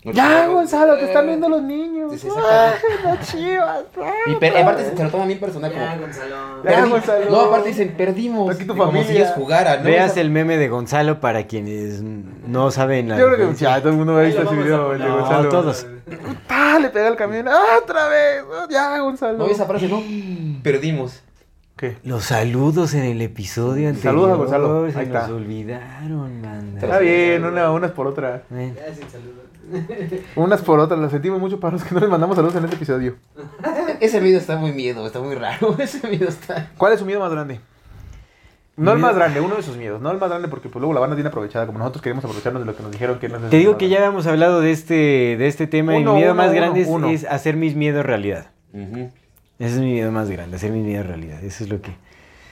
No 0.04 0.12
Ya, 0.12 0.46
Gonzalo, 0.46 0.96
te 0.96 1.06
están 1.06 1.26
viendo 1.26 1.48
los 1.48 1.60
niños. 1.60 2.12
Sí, 2.12 2.18
sí, 2.20 2.28
Ay, 2.36 2.72
las 3.04 3.28
chivas. 3.32 3.80
Y 4.28 4.44
aparte 4.46 4.96
se 4.96 5.04
lo 5.04 5.10
toman 5.10 5.26
bien 5.26 5.40
personal 5.40 5.72
Ya. 5.72 5.96
Gonzalo. 5.96 6.62
Ya. 6.62 6.86
Gonzalo. 6.86 7.30
No, 7.30 7.40
aparte 7.40 7.68
dicen, 7.70 7.94
perdimos. 7.96 8.54
Aquí 8.54 8.64
tu 8.64 8.76
como 8.76 8.92
si 8.92 8.98
familia. 8.98 9.22
ellos 9.24 9.34
jugaran, 9.34 9.78
¿no? 9.78 9.84
Veas 9.84 10.16
el 10.16 10.30
meme 10.30 10.56
de 10.56 10.68
Gonzalo 10.68 11.20
para 11.20 11.46
quienes 11.48 12.00
no 12.02 12.70
saben 12.70 13.08
la 13.08 13.18
Yo 13.18 13.26
creo 13.34 13.48
que 13.50 13.54
ya 13.56 13.80
todo 13.80 13.90
el 13.90 13.96
mundo 13.96 14.16
ha 14.16 14.20
Ahí 14.20 14.26
visto 14.28 14.42
ese 14.42 14.54
video 14.54 14.90
a 14.90 14.94
el 14.94 15.02
de. 15.02 15.08
Gonzalo. 15.08 15.42
No, 15.42 15.48
todos. 15.48 15.86
¡Ah! 16.48 16.78
Le 16.80 16.90
pega 16.90 17.08
el 17.08 17.16
camión. 17.16 17.48
¡Ah, 17.48 17.78
otra 17.82 18.06
vez! 18.08 18.44
Ya, 18.70 18.98
Gonzalo. 19.00 19.36
No, 19.38 19.46
esa 19.46 19.66
frase 19.66 19.88
no. 19.88 20.00
Perdimos. 20.62 21.22
¿Qué? 21.76 21.96
Los 22.04 22.24
saludos 22.24 22.94
en 22.94 23.04
el 23.04 23.20
episodio 23.20 23.88
anterior. 23.88 24.12
Saludos 24.14 24.30
a 24.32 24.36
Gonzalo. 24.36 24.90
Se 24.92 24.98
Ahí 24.98 25.06
nos 25.06 25.22
está. 25.22 25.34
olvidaron, 25.34 26.42
banda. 26.42 26.80
Está 26.80 26.98
bien, 27.00 27.44
una, 27.44 27.70
unas 27.72 27.90
por 27.90 28.06
otra. 28.06 28.42
Ven. 28.48 28.74
Ya, 28.76 28.94
sin 28.94 29.08
saludos. 29.10 29.44
Unas 30.36 30.62
por 30.62 30.78
otras. 30.80 30.98
Lo 31.00 31.10
sentimos 31.10 31.40
mucho 31.40 31.58
para 31.60 31.74
los 31.74 31.84
que 31.84 31.94
no 31.94 32.00
les 32.00 32.08
mandamos 32.08 32.36
saludos 32.36 32.56
en 32.56 32.64
este 32.64 32.76
episodio. 32.76 33.16
Ese 34.00 34.20
video 34.20 34.38
está 34.38 34.56
muy 34.56 34.72
miedo, 34.72 35.06
está 35.06 35.20
muy 35.20 35.34
raro. 35.34 35.76
Ese 35.78 36.06
video 36.08 36.28
está... 36.28 36.70
¿Cuál 36.78 36.92
es 36.92 37.00
su 37.00 37.06
miedo 37.06 37.20
más 37.20 37.30
grande? 37.32 37.60
No 38.76 38.92
el 38.92 38.98
Miedo- 38.98 39.06
más 39.08 39.16
grande, 39.16 39.40
uno 39.40 39.56
de 39.56 39.62
sus 39.64 39.76
miedos. 39.76 40.00
No 40.00 40.10
el 40.12 40.18
más 40.18 40.28
grande 40.28 40.46
porque 40.46 40.68
pues 40.68 40.80
luego 40.80 40.94
la 40.94 41.00
banda 41.00 41.16
tiene 41.16 41.28
aprovechada. 41.28 41.66
Como 41.66 41.78
nosotros 41.80 42.00
queremos 42.02 42.24
aprovecharnos 42.24 42.62
de 42.62 42.66
lo 42.66 42.76
que 42.76 42.82
nos 42.84 42.92
dijeron 42.92 43.18
que 43.18 43.28
no 43.28 43.38
Te 43.48 43.56
digo 43.56 43.76
que 43.76 43.88
ya 43.88 43.96
habíamos 43.98 44.26
hablado 44.28 44.60
de 44.60 44.70
este, 44.70 44.94
de 44.94 45.48
este 45.48 45.66
tema 45.66 45.96
y 45.96 46.04
mi 46.04 46.12
miedo 46.12 46.32
uno, 46.32 46.34
más 46.36 46.50
uno, 46.50 46.56
grande 46.56 46.80
es- 46.82 46.88
uno. 46.88 47.08
es, 47.10 47.24
hacer 47.24 47.56
mis 47.56 47.74
miedos 47.74 48.06
realidad. 48.06 48.50
Ese 48.72 49.10
es 49.74 49.80
mi 49.80 49.92
miedo 49.94 50.12
más 50.12 50.30
grande, 50.30 50.56
hacer 50.56 50.70
mis 50.70 50.84
miedos 50.84 51.06
realidad. 51.06 51.42
Eso 51.42 51.64
es 51.64 51.70
lo 51.70 51.80
que 51.82 51.90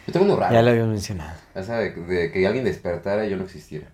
Yo 0.08 0.12
tengo 0.12 0.26
uno 0.26 0.34
raro. 0.36 0.52
ya 0.52 0.62
lo 0.62 0.70
había 0.70 0.84
mencionado. 0.86 1.38
O 1.54 1.62
sea, 1.62 1.76
de, 1.78 1.90
de 1.92 2.32
que 2.32 2.44
alguien 2.44 2.64
despertara 2.64 3.24
y 3.24 3.30
yo 3.30 3.36
no 3.36 3.44
existiera. 3.44 3.86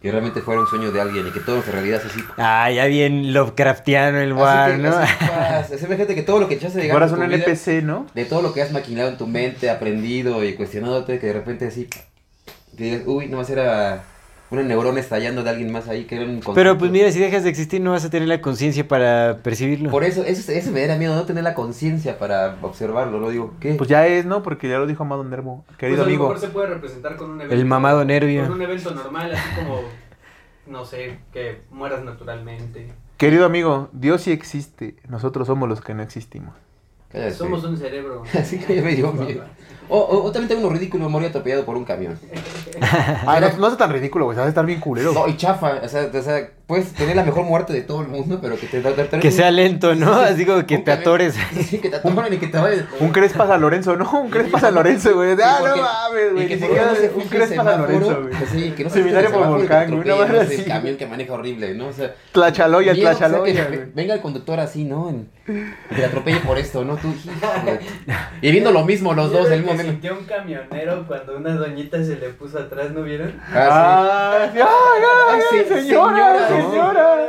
Que 0.00 0.10
realmente 0.10 0.40
fuera 0.40 0.60
un 0.60 0.66
sueño 0.66 0.92
de 0.92 1.00
alguien 1.00 1.26
y 1.26 1.30
que 1.30 1.40
todo 1.40 1.56
en 1.56 1.72
realidad 1.72 2.00
es 2.04 2.12
así. 2.12 2.20
Ah, 2.36 2.70
ya 2.70 2.84
bien 2.86 3.32
Lovecraftiano 3.32 4.18
el 4.18 4.34
que, 4.34 4.78
¿no? 4.78 4.94
imagínate 5.86 6.14
que 6.14 6.22
todo 6.22 6.38
lo 6.38 6.48
que 6.48 6.54
echaste 6.54 6.78
de 6.80 6.88
ganas 6.88 7.10
fueras 7.10 7.30
un 7.30 7.34
NPC, 7.34 7.82
¿no? 7.82 8.06
de 8.14 8.24
todo 8.26 8.42
lo 8.42 8.52
que 8.52 8.62
has 8.62 8.72
maquinado 8.72 9.08
en 9.08 9.16
tu 9.16 9.26
mente, 9.26 9.70
aprendido 9.70 10.44
y 10.44 10.54
cuestionándote, 10.54 11.18
que 11.18 11.28
de 11.28 11.32
repente 11.32 11.66
así, 11.66 11.86
que 11.86 12.00
digas, 12.72 13.02
uy, 13.06 13.26
nomás 13.26 13.48
era 13.50 14.04
una 14.50 14.62
neurona 14.62 15.00
estallando 15.00 15.42
de 15.42 15.50
alguien 15.50 15.72
más 15.72 15.88
ahí, 15.88 16.04
que 16.04 16.16
era 16.16 16.24
un 16.24 16.34
concepto. 16.34 16.54
Pero 16.54 16.78
pues 16.78 16.90
mira, 16.90 17.10
si 17.10 17.18
dejas 17.18 17.42
de 17.42 17.50
existir 17.50 17.80
no 17.80 17.92
vas 17.92 18.04
a 18.04 18.10
tener 18.10 18.28
la 18.28 18.40
conciencia 18.40 18.86
para 18.86 19.38
percibirlo. 19.42 19.90
Por 19.90 20.04
eso, 20.04 20.22
eso, 20.24 20.52
eso 20.52 20.70
me 20.70 20.86
da 20.86 20.96
miedo, 20.96 21.14
no 21.14 21.24
tener 21.24 21.42
la 21.42 21.54
conciencia 21.54 22.18
para 22.18 22.56
observarlo, 22.62 23.18
¿no? 23.20 23.30
Digo, 23.30 23.54
¿qué? 23.60 23.74
Pues 23.74 23.90
ya 23.90 24.06
es, 24.06 24.24
¿no? 24.24 24.42
Porque 24.42 24.68
ya 24.68 24.78
lo 24.78 24.86
dijo 24.86 25.02
Amado 25.02 25.24
Nervo. 25.24 25.64
Querido 25.78 25.96
Pues 25.96 26.06
a 26.06 26.10
lo 26.10 26.14
amigo. 26.14 26.28
mejor 26.28 26.40
se 26.40 26.48
puede 26.48 26.66
representar 26.68 27.16
con 27.16 27.30
un 27.30 27.40
evento. 27.40 27.54
El 27.54 27.64
mamado 27.64 28.04
nervio. 28.04 28.42
Con 28.44 28.52
un 28.52 28.62
evento 28.62 28.90
normal, 28.94 29.32
así 29.34 29.48
como, 29.56 29.80
no 30.66 30.84
sé, 30.84 31.18
que 31.32 31.62
mueras 31.70 32.04
naturalmente. 32.04 32.92
Querido 33.16 33.46
amigo, 33.46 33.88
Dios 33.92 34.22
sí 34.22 34.30
existe. 34.32 34.94
Nosotros 35.08 35.46
somos 35.46 35.68
los 35.68 35.80
que 35.80 35.94
no 35.94 36.02
existimos. 36.02 36.54
Cállate. 37.10 37.34
Somos 37.34 37.64
un 37.64 37.76
cerebro. 37.76 38.24
Así 38.34 38.58
que 38.58 38.76
ya 38.76 38.82
me 38.82 38.94
dio 38.94 39.12
miedo. 39.12 39.44
O, 39.88 39.98
o, 39.98 40.24
o 40.24 40.32
también 40.32 40.48
tengo 40.48 40.66
uno 40.66 40.76
ridículo, 40.76 41.08
morir 41.08 41.28
atropellado 41.28 41.64
por 41.64 41.76
un 41.76 41.84
camión. 41.84 42.18
Ay, 43.26 43.40
no, 43.40 43.56
no 43.58 43.68
es 43.68 43.76
tan 43.76 43.92
ridículo, 43.92 44.26
güey. 44.26 44.36
Sabes 44.36 44.50
estar 44.50 44.66
bien 44.66 44.80
culero. 44.80 45.12
No, 45.12 45.28
y 45.28 45.36
chafa, 45.36 45.80
o 45.82 45.88
sea, 45.88 46.10
o 46.12 46.22
sea, 46.22 46.50
puedes 46.66 46.92
tener 46.94 47.14
la 47.14 47.22
mejor 47.22 47.44
muerte 47.44 47.72
de 47.72 47.82
todo 47.82 48.02
el 48.02 48.08
mundo, 48.08 48.38
pero 48.42 48.56
que 48.58 48.66
te 48.66 48.80
te- 48.80 49.04
te- 49.04 49.20
Que 49.20 49.30
sea 49.30 49.50
lento, 49.52 49.94
¿no? 49.94 50.18
Sí, 50.20 50.26
sí, 50.26 50.32
Así 50.34 50.46
como 50.46 50.66
que 50.66 50.74
un 50.76 50.80
te 50.84 50.90
camión. 50.90 51.00
atores. 51.02 51.34
Sí, 51.68 51.78
que 51.78 51.88
te 51.90 51.96
atoren 51.96 52.32
y 52.34 52.38
que 52.38 52.46
te 52.48 52.58
vayas. 52.58 52.84
Un 52.98 53.10
Crespa 53.10 53.46
San 53.46 53.60
Lorenzo, 53.60 53.96
¿no? 53.96 54.10
Un 54.20 54.30
Crespa 54.30 54.58
San 54.60 54.74
Lorenzo, 54.74 55.14
güey. 55.14 55.36
Ah, 55.42 55.58
no 55.62 55.76
mames, 55.76 56.32
güey. 56.32 56.48
que 56.48 56.58
se 56.58 56.64
un 56.64 56.70
fije 56.72 56.82
el 56.82 57.28
Crespa 57.28 57.64
San 57.64 57.66
semáforo, 57.74 58.00
Lorenzo, 58.00 58.22
güey. 58.22 58.34
Sí, 58.50 58.70
que 58.72 58.84
no 58.84 58.90
se 58.90 58.98
Seminario 58.98 59.30
por 59.32 59.46
volcán, 59.46 59.90
güey, 59.94 60.08
no 60.08 60.20
así. 60.40 60.54
El 60.56 60.64
camión 60.66 60.96
que 60.96 61.06
maneja 61.06 61.32
horrible, 61.34 61.74
¿no? 61.74 61.86
O 61.88 61.92
sea, 61.92 62.14
Tlachaloya, 62.32 62.92
miedo, 62.94 63.10
o 63.10 63.14
sea, 63.14 63.28
Tlachaloya, 63.28 63.68
venga 63.94 64.14
el 64.14 64.20
conductor 64.20 64.58
así, 64.60 64.84
¿no? 64.84 65.08
En- 65.10 65.28
que 65.46 65.94
te 65.94 66.04
atropelle 66.04 66.40
por 66.40 66.58
esto, 66.58 66.84
¿no? 66.84 66.96
Tú. 66.96 67.14
Y 68.42 68.50
viendo 68.50 68.72
lo 68.72 68.84
mismo 68.84 69.14
los 69.14 69.30
dos, 69.32 69.48
el 69.48 69.60
mismo 69.60 69.70
que 69.72 69.78
meme. 69.78 69.90
sintió 69.90 70.18
un 70.18 70.24
camionero 70.24 71.04
cuando 71.06 71.36
una 71.36 71.54
doñita 71.54 71.98
se 72.04 72.16
le 72.16 72.30
puso 72.30 72.58
atrás, 72.58 72.90
¿no 72.90 73.02
vieron? 73.02 73.32
Ah, 73.54 73.68
Ah, 73.70 74.48
sí. 74.52 74.58
ay, 74.58 74.64
ay, 74.66 75.04
Ay, 75.30 75.40
ay, 75.52 75.64
se- 75.68 75.82
señora, 75.82 76.48
señora, 76.62 76.70
señora. 76.70 77.26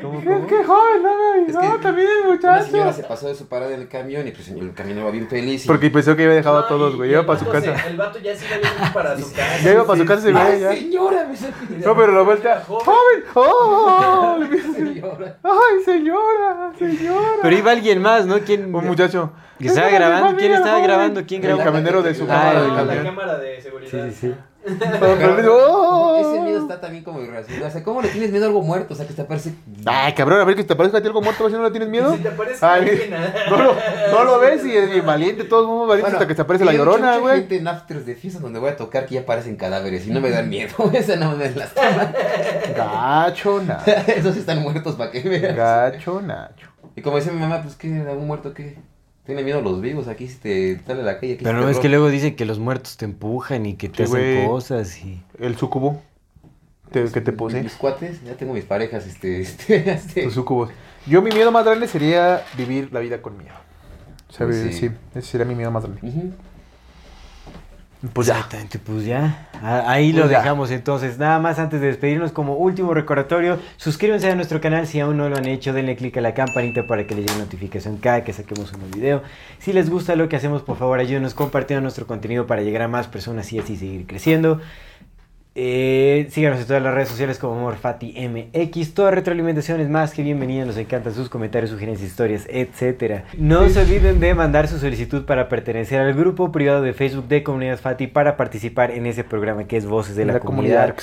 ¿Cómo, 0.00 0.20
Qué, 0.20 0.26
cómo? 0.26 0.46
qué 0.46 0.64
joven, 0.64 1.02
no. 1.02 1.34
Es 1.46 1.54
No, 1.54 1.60
que 1.60 1.78
también 1.82 2.08
el. 2.08 2.26
Una 2.30 2.62
señora 2.62 2.84
muchacho. 2.86 2.92
se 2.94 3.02
pasó 3.04 3.28
de 3.28 3.34
su 3.34 3.48
parada 3.48 3.74
en 3.74 3.82
el 3.82 3.88
camión 3.88 4.26
y 4.26 4.30
pues 4.30 4.48
el 4.48 4.72
camión 4.72 5.04
va 5.04 5.10
bien 5.10 5.28
feliz. 5.28 5.64
y- 5.64 5.68
Porque 5.68 5.90
pensó 5.90 6.16
que 6.16 6.24
había 6.24 6.36
dejado 6.36 6.58
a 6.58 6.66
todos, 6.68 6.96
güey. 6.96 7.10
Iba 7.10 7.20
el 7.20 7.26
para 7.26 7.38
su 7.38 7.46
casa. 7.48 7.74
el 7.86 7.96
vato 7.98 8.18
ya 8.18 8.34
se 8.34 8.46
iba 8.46 8.56
yendo 8.56 8.92
para 8.94 9.18
su 9.18 9.30
casa. 9.34 9.58
Ya 9.62 9.72
iba 9.72 9.84
para 9.84 9.98
su 9.98 10.06
casa 10.06 10.30
y 10.30 10.32
se 10.32 10.38
¡Ay, 10.38 10.52
veía 10.52 10.70
ya. 10.72 10.76
señora! 10.80 11.26
Me 11.68 11.76
No, 11.84 11.96
pero 11.96 12.12
la 12.12 12.22
vuelta. 12.22 12.62
Joven. 12.66 12.84
¡Joven! 12.86 13.24
¡Oh! 13.34 14.36
Le 14.38 14.44
empieza 14.46 14.68
a 14.68 14.70
decir, 14.72 14.86
Señora. 14.94 15.36
¡Ay, 15.42 15.84
señora! 15.84 16.72
¡Señora! 16.78 17.26
Pero 17.42 17.56
iba 17.56 17.70
alguien 17.72 18.00
más, 18.02 18.24
¿no? 18.26 18.38
¿Quién? 18.40 18.74
Un 18.74 18.86
muchacho. 18.86 19.32
Que 19.58 19.66
estaba 19.66 19.88
Esa 19.88 19.96
es 19.96 20.00
mi 20.00 20.06
grabando. 20.06 20.26
¿Quién 20.28 20.36
familia, 20.36 20.56
estaba 20.56 20.74
joven. 20.76 20.86
grabando? 20.88 21.20
¿Quién 21.26 21.42
El 21.42 21.48
grabó? 21.48 21.62
camionero 21.64 22.02
de 22.02 22.14
su 22.14 22.24
Ah, 22.24 22.26
cámara 22.28 22.58
el 22.60 22.64
del 22.64 22.74
la 22.74 22.86
camión. 22.86 23.04
cámara 23.04 23.38
de 23.38 23.60
seguridad. 23.60 23.90
Sí, 23.90 24.10
sí, 24.12 24.16
sí. 24.28 24.34
Pero, 24.62 24.98
Pero, 25.00 25.36
digo, 25.36 25.56
¡oh! 25.58 26.16
Ese 26.20 26.42
miedo 26.42 26.60
está 26.60 26.80
también 26.80 27.02
como 27.02 27.20
irracional. 27.22 27.62
O 27.68 27.70
sea, 27.70 27.82
¿cómo 27.82 28.02
le 28.02 28.08
tienes 28.08 28.30
miedo 28.30 28.44
a 28.44 28.48
algo 28.48 28.60
muerto? 28.60 28.92
O 28.92 28.96
sea, 28.96 29.06
que 29.06 29.14
te 29.14 29.24
parece. 29.24 29.54
Ay, 29.86 30.12
cabrón, 30.12 30.40
a 30.40 30.44
ver 30.44 30.54
que 30.54 30.64
te 30.64 30.76
parezca 30.76 30.98
a 30.98 31.00
ti 31.00 31.06
algo 31.06 31.22
muerto, 31.22 31.42
a 31.42 31.46
ver 31.46 31.52
si 31.52 31.56
no 31.58 31.64
le 31.64 31.70
tienes 31.70 31.88
miedo. 31.88 32.14
Si 32.14 32.22
te 32.22 32.30
parece 32.30 32.64
Ay, 32.64 32.88
alguien, 32.88 33.10
no, 33.50 33.56
lo, 33.56 33.74
no 34.12 34.24
lo 34.24 34.38
ves 34.38 34.64
y 34.66 34.76
es 34.76 34.90
bien 34.90 35.06
valiente, 35.06 35.44
todos 35.44 35.64
somos 35.64 35.88
valientes 35.88 36.14
hasta 36.14 36.26
que 36.28 36.34
se 36.34 36.42
aparece 36.42 36.64
la 36.66 36.72
llorona, 36.74 37.06
mucha 37.12 37.18
güey. 37.20 37.36
gente 37.40 37.56
en 37.56 37.68
afters 37.68 38.04
de 38.04 38.14
fiestas 38.14 38.42
donde 38.42 38.58
voy 38.58 38.68
a 38.70 38.76
tocar 38.76 39.06
que 39.06 39.14
ya 39.14 39.22
aparecen 39.22 39.56
cadáveres 39.56 40.06
y 40.06 40.10
no 40.10 40.20
me 40.20 40.30
dan 40.30 40.48
miedo. 40.48 40.74
Esa 40.92 41.16
no 41.16 41.36
me 41.36 41.50
lastima. 41.50 42.12
Gacho, 42.76 43.62
Nacho. 43.62 43.90
Esos 44.06 44.36
están 44.36 44.62
muertos 44.62 44.94
para 44.96 45.10
que 45.10 45.20
vean. 45.20 45.56
Gacho, 45.56 46.20
Nacho. 46.20 46.68
Y 46.96 47.02
como 47.02 47.16
dice 47.16 47.30
mi 47.30 47.40
mamá, 47.40 47.62
pues, 47.62 47.76
¿qué? 47.76 47.88
¿Un 47.88 48.26
muerto 48.26 48.52
qué? 48.52 48.78
Tiene 49.26 49.42
miedo 49.42 49.58
a 49.58 49.62
los 49.62 49.80
vivos. 49.80 50.08
Aquí 50.08 50.28
si 50.28 50.36
te 50.38 50.80
sale 50.86 51.02
a 51.02 51.04
la 51.04 51.20
calle. 51.20 51.34
Aquí 51.34 51.44
Pero 51.44 51.58
si 51.58 51.64
no 51.64 51.70
es 51.70 51.78
que 51.78 51.88
luego 51.88 52.08
dicen 52.10 52.34
que 52.36 52.44
los 52.44 52.58
muertos 52.58 52.96
te 52.96 53.04
empujan 53.04 53.66
y 53.66 53.74
que 53.74 53.88
te 53.88 54.06
Sí, 54.06 54.12
hacen 54.12 54.48
cosas 54.48 54.98
y... 55.04 55.22
El 55.38 55.56
sucubo. 55.56 56.02
Te- 56.90 57.04
que 57.12 57.20
te 57.20 57.32
posee. 57.32 57.62
Mis 57.62 57.74
cuates, 57.74 58.22
ya 58.24 58.34
tengo 58.34 58.52
mis 58.54 58.64
parejas, 58.64 59.06
este, 59.06 59.40
este, 59.42 59.90
este. 59.92 60.22
Tus 60.24 60.34
sucubos. 60.34 60.70
Yo 61.06 61.22
mi 61.22 61.30
miedo 61.30 61.52
más 61.52 61.64
grande 61.64 61.86
sería 61.86 62.42
vivir 62.56 62.92
la 62.92 63.00
vida 63.00 63.22
con 63.22 63.36
miedo. 63.38 63.54
O 64.28 64.32
sea, 64.32 64.52
Sí. 64.52 64.72
sí. 64.72 64.90
ese 65.14 65.28
sería 65.28 65.44
mi 65.46 65.54
miedo 65.54 65.70
más 65.70 65.84
grande. 65.84 66.00
Ujú. 66.06 66.32
Pues 68.14 68.28
ya. 68.28 68.34
Exactamente, 68.36 68.78
pues 68.78 69.04
ya. 69.04 69.48
Ahí 69.62 70.12
lo 70.12 70.20
Pues 70.22 70.30
ya. 70.32 70.38
dejamos 70.38 70.70
entonces. 70.70 71.18
Nada 71.18 71.38
más 71.38 71.58
antes 71.58 71.82
de 71.82 71.88
despedirnos, 71.88 72.32
como 72.32 72.54
último 72.54 72.94
recordatorio, 72.94 73.58
suscríbanse 73.76 74.30
a 74.30 74.34
nuestro 74.34 74.58
canal 74.60 74.86
si 74.86 75.00
aún 75.00 75.18
no 75.18 75.28
lo 75.28 75.36
han 75.36 75.46
hecho. 75.46 75.74
Denle 75.74 75.96
click 75.96 76.16
a 76.16 76.22
la 76.22 76.32
campanita 76.32 76.86
para 76.86 77.06
que 77.06 77.14
les 77.14 77.26
llegue 77.26 77.38
notificación 77.38 77.98
cada 77.98 78.24
que 78.24 78.32
saquemos 78.32 78.72
un 78.72 78.80
nuevo 78.80 78.94
video. 78.96 79.22
Si 79.58 79.74
les 79.74 79.90
gusta 79.90 80.16
lo 80.16 80.30
que 80.30 80.36
hacemos, 80.36 80.62
por 80.62 80.78
favor, 80.78 80.98
ayúdenos 80.98 81.34
compartiendo 81.34 81.82
nuestro 81.82 82.06
contenido 82.06 82.46
para 82.46 82.62
llegar 82.62 82.82
a 82.82 82.88
más 82.88 83.06
personas 83.06 83.52
y 83.52 83.58
así 83.58 83.76
seguir 83.76 84.06
creciendo. 84.06 84.60
Eh, 85.56 86.28
síganos 86.30 86.60
en 86.60 86.66
todas 86.66 86.82
las 86.82 86.94
redes 86.94 87.08
sociales 87.08 87.38
como 87.38 87.60
MorfatiMX. 87.60 88.94
Toda 88.94 89.10
retroalimentación 89.10 89.80
es 89.80 89.88
más 89.88 90.12
que 90.12 90.22
bienvenida. 90.22 90.64
Nos 90.64 90.76
encantan 90.76 91.12
sus 91.12 91.28
comentarios, 91.28 91.70
sugerencias, 91.70 92.08
historias, 92.08 92.46
etc. 92.48 93.24
No 93.36 93.68
se 93.68 93.80
olviden 93.80 94.20
de 94.20 94.34
mandar 94.34 94.68
su 94.68 94.78
solicitud 94.78 95.24
para 95.24 95.48
pertenecer 95.48 96.00
al 96.00 96.14
grupo 96.14 96.52
privado 96.52 96.82
de 96.82 96.92
Facebook 96.92 97.26
de 97.26 97.42
Comunidad 97.42 97.78
Fati 97.78 98.06
para 98.06 98.36
participar 98.36 98.92
en 98.92 99.06
ese 99.06 99.24
programa 99.24 99.64
que 99.64 99.76
es 99.76 99.86
Voces 99.86 100.14
de 100.14 100.24
la, 100.24 100.38
Comunidad. 100.38 100.94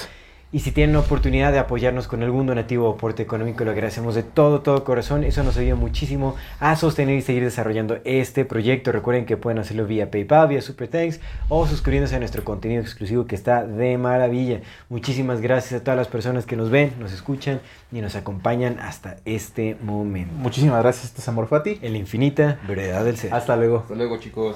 Y 0.50 0.60
si 0.60 0.72
tienen 0.72 0.94
la 0.94 1.02
oportunidad 1.02 1.52
de 1.52 1.60
apoyarnos 1.60 2.08
con 2.08 2.24
algún 2.24 2.46
donativo 2.46 2.88
o 2.90 2.94
aporte 2.94 3.22
económico, 3.22 3.66
lo 3.66 3.72
agradecemos 3.72 4.16
de 4.16 4.24
todo, 4.24 4.62
todo 4.62 4.86
corazón. 4.86 5.26
Eso 5.26 5.44
nos 5.44 5.58
ayuda 5.58 5.76
muchísimo 5.76 6.36
a 6.62 6.78
sostener 6.78 7.18
y 7.18 7.22
seguir 7.22 7.44
desarrollando 7.44 7.98
este 8.06 8.46
proyecto. 8.46 8.94
Recuerden 8.94 9.26
que 9.26 9.36
pueden 9.36 9.60
hacerlo 9.60 9.86
vía 9.86 10.10
PayPal, 10.10 10.48
vía 10.48 10.62
Super 10.62 10.88
Thanks 10.88 11.20
o 11.50 11.68
suscribiéndose 11.68 12.16
a 12.16 12.20
nuestro 12.20 12.46
contenido 12.46 12.82
exclusivo 12.82 13.26
que 13.26 13.36
está 13.36 13.66
de 13.66 13.98
maravilla. 13.98 14.62
Muchísimas 14.88 15.42
gracias 15.42 15.82
a 15.82 15.84
todas 15.84 15.98
las 15.98 16.08
personas 16.08 16.46
que 16.46 16.56
nos 16.56 16.70
ven, 16.70 16.94
nos 16.98 17.12
escuchan 17.12 17.60
y 17.92 18.00
nos 18.00 18.16
acompañan 18.16 18.80
hasta 18.80 19.18
este 19.26 19.76
momento. 19.82 20.34
Muchísimas 20.38 20.82
gracias, 20.82 21.06
este 21.08 21.20
es 21.20 21.28
Amor 21.28 21.48
Fati. 21.48 21.80
En 21.82 21.92
la 21.92 21.98
infinita 21.98 22.58
brevedad 22.66 23.04
del 23.04 23.18
ser. 23.18 23.34
Hasta 23.34 23.58
luego. 23.58 23.80
Hasta 23.80 23.96
luego, 23.96 24.18
chicos. 24.18 24.56